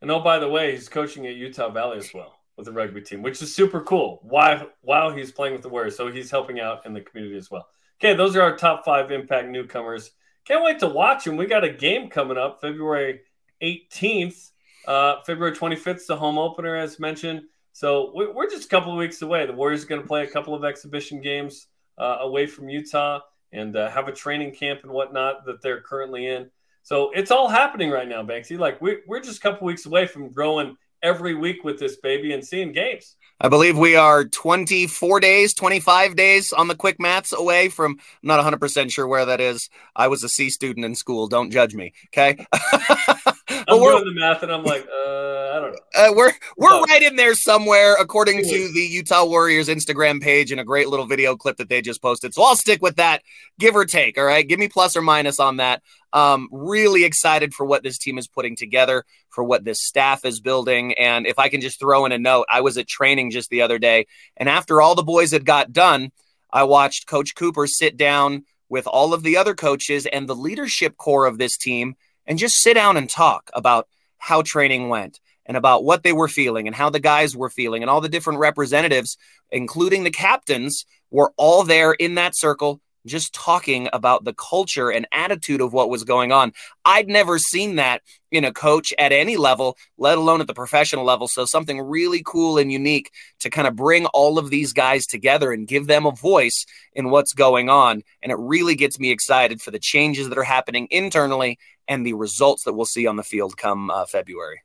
And 0.02 0.10
oh, 0.10 0.20
by 0.20 0.38
the 0.38 0.48
way, 0.48 0.72
he's 0.72 0.90
coaching 0.90 1.26
at 1.26 1.36
Utah 1.36 1.70
Valley 1.70 1.96
as 1.96 2.12
well 2.12 2.34
with 2.58 2.66
the 2.66 2.72
rugby 2.72 3.00
team, 3.00 3.22
which 3.22 3.40
is 3.40 3.54
super 3.54 3.80
cool. 3.80 4.20
Why 4.22 4.66
while 4.82 5.10
he's 5.10 5.32
playing 5.32 5.54
with 5.54 5.62
the 5.62 5.70
Warriors, 5.70 5.96
so 5.96 6.12
he's 6.12 6.30
helping 6.30 6.60
out 6.60 6.84
in 6.84 6.92
the 6.92 7.00
community 7.00 7.38
as 7.38 7.50
well. 7.50 7.66
Okay, 8.00 8.14
those 8.14 8.36
are 8.36 8.42
our 8.42 8.56
top 8.56 8.84
five 8.84 9.10
impact 9.10 9.48
newcomers. 9.48 10.10
Can't 10.44 10.64
wait 10.64 10.78
to 10.80 10.88
watch 10.88 11.24
them. 11.24 11.36
We 11.36 11.46
got 11.46 11.64
a 11.64 11.70
game 11.70 12.10
coming 12.10 12.36
up 12.36 12.60
February 12.60 13.20
18th. 13.62 14.50
Uh, 14.86 15.22
February 15.24 15.56
25th 15.56 15.96
is 15.96 16.06
the 16.06 16.16
home 16.16 16.38
opener, 16.38 16.76
as 16.76 16.98
mentioned. 16.98 17.42
So 17.72 18.12
we're 18.14 18.48
just 18.50 18.66
a 18.66 18.68
couple 18.68 18.92
of 18.92 18.98
weeks 18.98 19.22
away. 19.22 19.46
The 19.46 19.52
Warriors 19.52 19.84
are 19.84 19.88
going 19.88 20.00
to 20.00 20.06
play 20.06 20.22
a 20.22 20.30
couple 20.30 20.54
of 20.54 20.64
exhibition 20.64 21.20
games 21.20 21.66
uh, 21.98 22.18
away 22.20 22.46
from 22.46 22.68
Utah 22.68 23.20
and 23.52 23.74
uh, 23.76 23.90
have 23.90 24.06
a 24.06 24.12
training 24.12 24.54
camp 24.54 24.80
and 24.82 24.92
whatnot 24.92 25.44
that 25.46 25.62
they're 25.62 25.80
currently 25.80 26.26
in. 26.28 26.50
So 26.82 27.10
it's 27.12 27.30
all 27.30 27.48
happening 27.48 27.90
right 27.90 28.06
now, 28.06 28.22
Banksy. 28.22 28.58
Like 28.58 28.80
we, 28.80 28.98
we're 29.06 29.20
just 29.20 29.38
a 29.38 29.40
couple 29.40 29.66
weeks 29.66 29.86
away 29.86 30.06
from 30.06 30.30
growing 30.30 30.76
every 31.04 31.34
week 31.36 31.62
with 31.62 31.78
this 31.78 31.96
baby 31.96 32.32
and 32.32 32.44
seeing 32.44 32.72
games. 32.72 33.14
I 33.40 33.48
believe 33.48 33.76
we 33.76 33.94
are 33.94 34.24
24 34.24 35.20
days, 35.20 35.54
25 35.54 36.16
days 36.16 36.52
on 36.52 36.66
the 36.66 36.74
quick 36.74 36.98
maths 36.98 37.32
away 37.32 37.68
from, 37.68 37.98
I'm 38.22 38.28
not 38.28 38.44
100% 38.44 38.90
sure 38.90 39.06
where 39.06 39.26
that 39.26 39.40
is. 39.40 39.68
I 39.94 40.08
was 40.08 40.24
a 40.24 40.28
C 40.28 40.50
student 40.50 40.86
in 40.86 40.94
school. 40.94 41.28
Don't 41.28 41.50
judge 41.50 41.74
me. 41.74 41.92
Okay. 42.08 42.46
I'm 43.68 43.80
doing 43.80 44.04
the 44.04 44.20
math 44.20 44.42
and 44.42 44.52
I'm 44.52 44.64
like, 44.64 44.86
uh, 44.86 45.52
I 45.54 45.60
don't 45.60 45.72
know. 45.72 45.78
Uh, 45.94 46.12
we're 46.14 46.32
we're 46.56 46.80
right 46.82 47.02
in 47.02 47.16
there 47.16 47.34
somewhere, 47.34 47.94
according 48.00 48.42
to 48.42 48.72
the 48.72 48.80
Utah 48.80 49.24
Warriors 49.24 49.68
Instagram 49.68 50.20
page 50.20 50.50
and 50.50 50.60
a 50.60 50.64
great 50.64 50.88
little 50.88 51.06
video 51.06 51.36
clip 51.36 51.56
that 51.58 51.68
they 51.68 51.80
just 51.80 52.02
posted. 52.02 52.34
So 52.34 52.42
I'll 52.42 52.56
stick 52.56 52.82
with 52.82 52.96
that, 52.96 53.22
give 53.58 53.76
or 53.76 53.84
take. 53.84 54.18
All 54.18 54.24
right. 54.24 54.46
Give 54.46 54.58
me 54.58 54.68
plus 54.68 54.96
or 54.96 55.02
minus 55.02 55.38
on 55.40 55.58
that. 55.58 55.82
Um, 56.12 56.48
really 56.52 57.04
excited 57.04 57.54
for 57.54 57.66
what 57.66 57.82
this 57.82 57.98
team 57.98 58.18
is 58.18 58.28
putting 58.28 58.56
together, 58.56 59.04
for 59.30 59.42
what 59.42 59.64
this 59.64 59.82
staff 59.82 60.24
is 60.24 60.40
building. 60.40 60.94
And 60.94 61.26
if 61.26 61.38
I 61.38 61.48
can 61.48 61.60
just 61.60 61.80
throw 61.80 62.06
in 62.06 62.12
a 62.12 62.18
note, 62.18 62.46
I 62.48 62.60
was 62.60 62.78
at 62.78 62.86
training 62.86 63.32
just 63.32 63.50
the 63.50 63.62
other 63.62 63.78
day, 63.78 64.06
and 64.36 64.48
after 64.48 64.80
all 64.80 64.94
the 64.94 65.02
boys 65.02 65.32
had 65.32 65.44
got 65.44 65.72
done, 65.72 66.12
I 66.52 66.62
watched 66.62 67.08
Coach 67.08 67.34
Cooper 67.34 67.66
sit 67.66 67.96
down 67.96 68.44
with 68.68 68.86
all 68.86 69.12
of 69.12 69.24
the 69.24 69.36
other 69.36 69.54
coaches 69.54 70.06
and 70.06 70.28
the 70.28 70.36
leadership 70.36 70.96
core 70.96 71.26
of 71.26 71.38
this 71.38 71.56
team 71.56 71.96
and 72.26 72.38
just 72.38 72.56
sit 72.56 72.74
down 72.74 72.96
and 72.96 73.08
talk 73.08 73.50
about 73.54 73.88
how 74.18 74.42
training 74.42 74.88
went 74.88 75.20
and 75.46 75.56
about 75.56 75.84
what 75.84 76.02
they 76.02 76.12
were 76.12 76.28
feeling 76.28 76.66
and 76.66 76.74
how 76.74 76.90
the 76.90 77.00
guys 77.00 77.36
were 77.36 77.50
feeling 77.50 77.82
and 77.82 77.90
all 77.90 78.00
the 78.00 78.08
different 78.08 78.38
representatives, 78.38 79.16
including 79.50 80.04
the 80.04 80.10
captains, 80.10 80.86
were 81.10 81.32
all 81.36 81.62
there 81.64 81.92
in 81.92 82.14
that 82.14 82.36
circle 82.36 82.80
just 83.06 83.34
talking 83.34 83.88
about 83.92 84.24
the 84.24 84.34
culture 84.34 84.90
and 84.90 85.06
attitude 85.12 85.60
of 85.60 85.72
what 85.72 85.90
was 85.90 86.04
going 86.04 86.32
on. 86.32 86.52
I'd 86.84 87.08
never 87.08 87.38
seen 87.38 87.76
that 87.76 88.02
in 88.30 88.44
a 88.44 88.52
coach 88.52 88.92
at 88.98 89.12
any 89.12 89.36
level, 89.36 89.76
let 89.98 90.18
alone 90.18 90.40
at 90.40 90.46
the 90.46 90.54
professional 90.54 91.04
level. 91.04 91.28
So, 91.28 91.44
something 91.44 91.80
really 91.80 92.22
cool 92.24 92.58
and 92.58 92.72
unique 92.72 93.12
to 93.40 93.50
kind 93.50 93.68
of 93.68 93.76
bring 93.76 94.06
all 94.06 94.38
of 94.38 94.50
these 94.50 94.72
guys 94.72 95.06
together 95.06 95.52
and 95.52 95.68
give 95.68 95.86
them 95.86 96.06
a 96.06 96.12
voice 96.12 96.64
in 96.94 97.10
what's 97.10 97.32
going 97.32 97.68
on. 97.68 98.02
And 98.22 98.32
it 98.32 98.38
really 98.38 98.74
gets 98.74 98.98
me 98.98 99.10
excited 99.10 99.60
for 99.60 99.70
the 99.70 99.78
changes 99.78 100.28
that 100.28 100.38
are 100.38 100.44
happening 100.44 100.88
internally 100.90 101.58
and 101.88 102.04
the 102.04 102.14
results 102.14 102.64
that 102.64 102.72
we'll 102.72 102.86
see 102.86 103.06
on 103.06 103.16
the 103.16 103.22
field 103.22 103.56
come 103.56 103.90
uh, 103.90 104.06
February. 104.06 104.62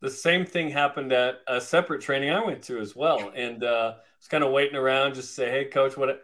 The 0.00 0.10
same 0.10 0.46
thing 0.46 0.70
happened 0.70 1.12
at 1.12 1.40
a 1.46 1.60
separate 1.60 2.00
training 2.00 2.30
I 2.30 2.44
went 2.44 2.62
to 2.64 2.78
as 2.78 2.96
well. 2.96 3.32
And 3.34 3.62
uh, 3.62 3.94
I 3.96 4.00
was 4.18 4.28
kind 4.28 4.42
of 4.42 4.50
waiting 4.50 4.76
around 4.76 5.14
just 5.14 5.28
to 5.28 5.34
say, 5.34 5.50
hey, 5.50 5.64
coach, 5.66 5.96
what? 5.96 6.22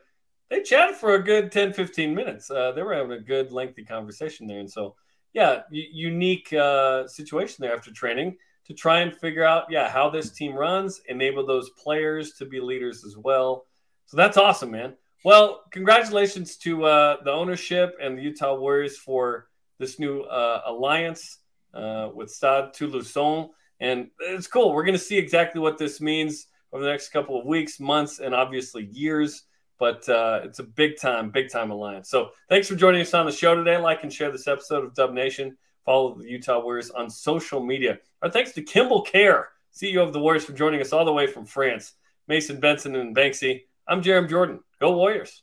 they 0.48 0.62
chatted 0.62 0.96
for 0.96 1.14
a 1.14 1.22
good 1.22 1.50
10, 1.50 1.72
15 1.72 2.14
minutes. 2.14 2.50
Uh, 2.50 2.72
they 2.72 2.82
were 2.82 2.94
having 2.94 3.12
a 3.12 3.20
good, 3.20 3.52
lengthy 3.52 3.84
conversation 3.84 4.46
there. 4.46 4.60
And 4.60 4.70
so, 4.70 4.94
yeah, 5.32 5.62
unique 5.70 6.52
uh, 6.52 7.06
situation 7.06 7.56
there 7.60 7.74
after 7.74 7.92
training 7.92 8.36
to 8.66 8.74
try 8.74 9.00
and 9.00 9.14
figure 9.14 9.44
out, 9.44 9.64
yeah, 9.70 9.88
how 9.88 10.08
this 10.08 10.30
team 10.30 10.54
runs, 10.54 11.00
enable 11.08 11.44
those 11.46 11.70
players 11.70 12.32
to 12.34 12.46
be 12.46 12.60
leaders 12.60 13.04
as 13.04 13.16
well. 13.16 13.66
So 14.06 14.16
that's 14.16 14.36
awesome, 14.36 14.70
man. 14.70 14.94
Well, 15.24 15.62
congratulations 15.70 16.56
to 16.58 16.84
uh, 16.84 17.16
the 17.24 17.32
ownership 17.32 17.96
and 18.00 18.16
the 18.16 18.22
Utah 18.22 18.54
Warriors 18.54 18.96
for 18.96 19.48
this 19.78 19.98
new 19.98 20.20
uh, 20.22 20.62
alliance 20.66 21.38
uh, 21.74 22.10
with 22.14 22.30
Stade 22.30 22.72
Toulousain. 22.72 23.50
And 23.80 24.08
it's 24.20 24.46
cool. 24.46 24.72
We're 24.72 24.84
going 24.84 24.98
to 24.98 24.98
see 24.98 25.18
exactly 25.18 25.60
what 25.60 25.78
this 25.78 26.00
means 26.00 26.46
over 26.72 26.82
the 26.82 26.90
next 26.90 27.10
couple 27.10 27.38
of 27.38 27.46
weeks, 27.46 27.78
months, 27.78 28.20
and 28.20 28.34
obviously 28.34 28.86
years 28.86 29.44
but 29.78 30.08
uh, 30.08 30.40
it's 30.44 30.58
a 30.58 30.64
big 30.64 30.98
time, 30.98 31.30
big 31.30 31.50
time 31.50 31.70
alliance. 31.70 32.08
So 32.08 32.30
thanks 32.48 32.68
for 32.68 32.76
joining 32.76 33.00
us 33.00 33.14
on 33.14 33.26
the 33.26 33.32
show 33.32 33.54
today. 33.54 33.76
Like 33.76 34.02
and 34.02 34.12
share 34.12 34.30
this 34.30 34.48
episode 34.48 34.84
of 34.84 34.94
Dub 34.94 35.12
Nation. 35.12 35.56
Follow 35.84 36.18
the 36.18 36.28
Utah 36.28 36.60
Warriors 36.60 36.90
on 36.90 37.08
social 37.08 37.64
media. 37.64 37.98
Our 38.22 38.30
thanks 38.30 38.52
to 38.52 38.62
Kimball 38.62 39.04
Kerr, 39.04 39.48
CEO 39.74 40.06
of 40.06 40.12
the 40.12 40.20
Warriors, 40.20 40.44
for 40.44 40.52
joining 40.52 40.80
us 40.80 40.92
all 40.92 41.04
the 41.04 41.12
way 41.12 41.26
from 41.26 41.46
France. 41.46 41.92
Mason 42.26 42.58
Benson 42.58 42.96
and 42.96 43.14
Banksy. 43.14 43.62
I'm 43.86 44.02
Jarom 44.02 44.28
Jordan. 44.28 44.60
Go 44.80 44.96
Warriors. 44.96 45.42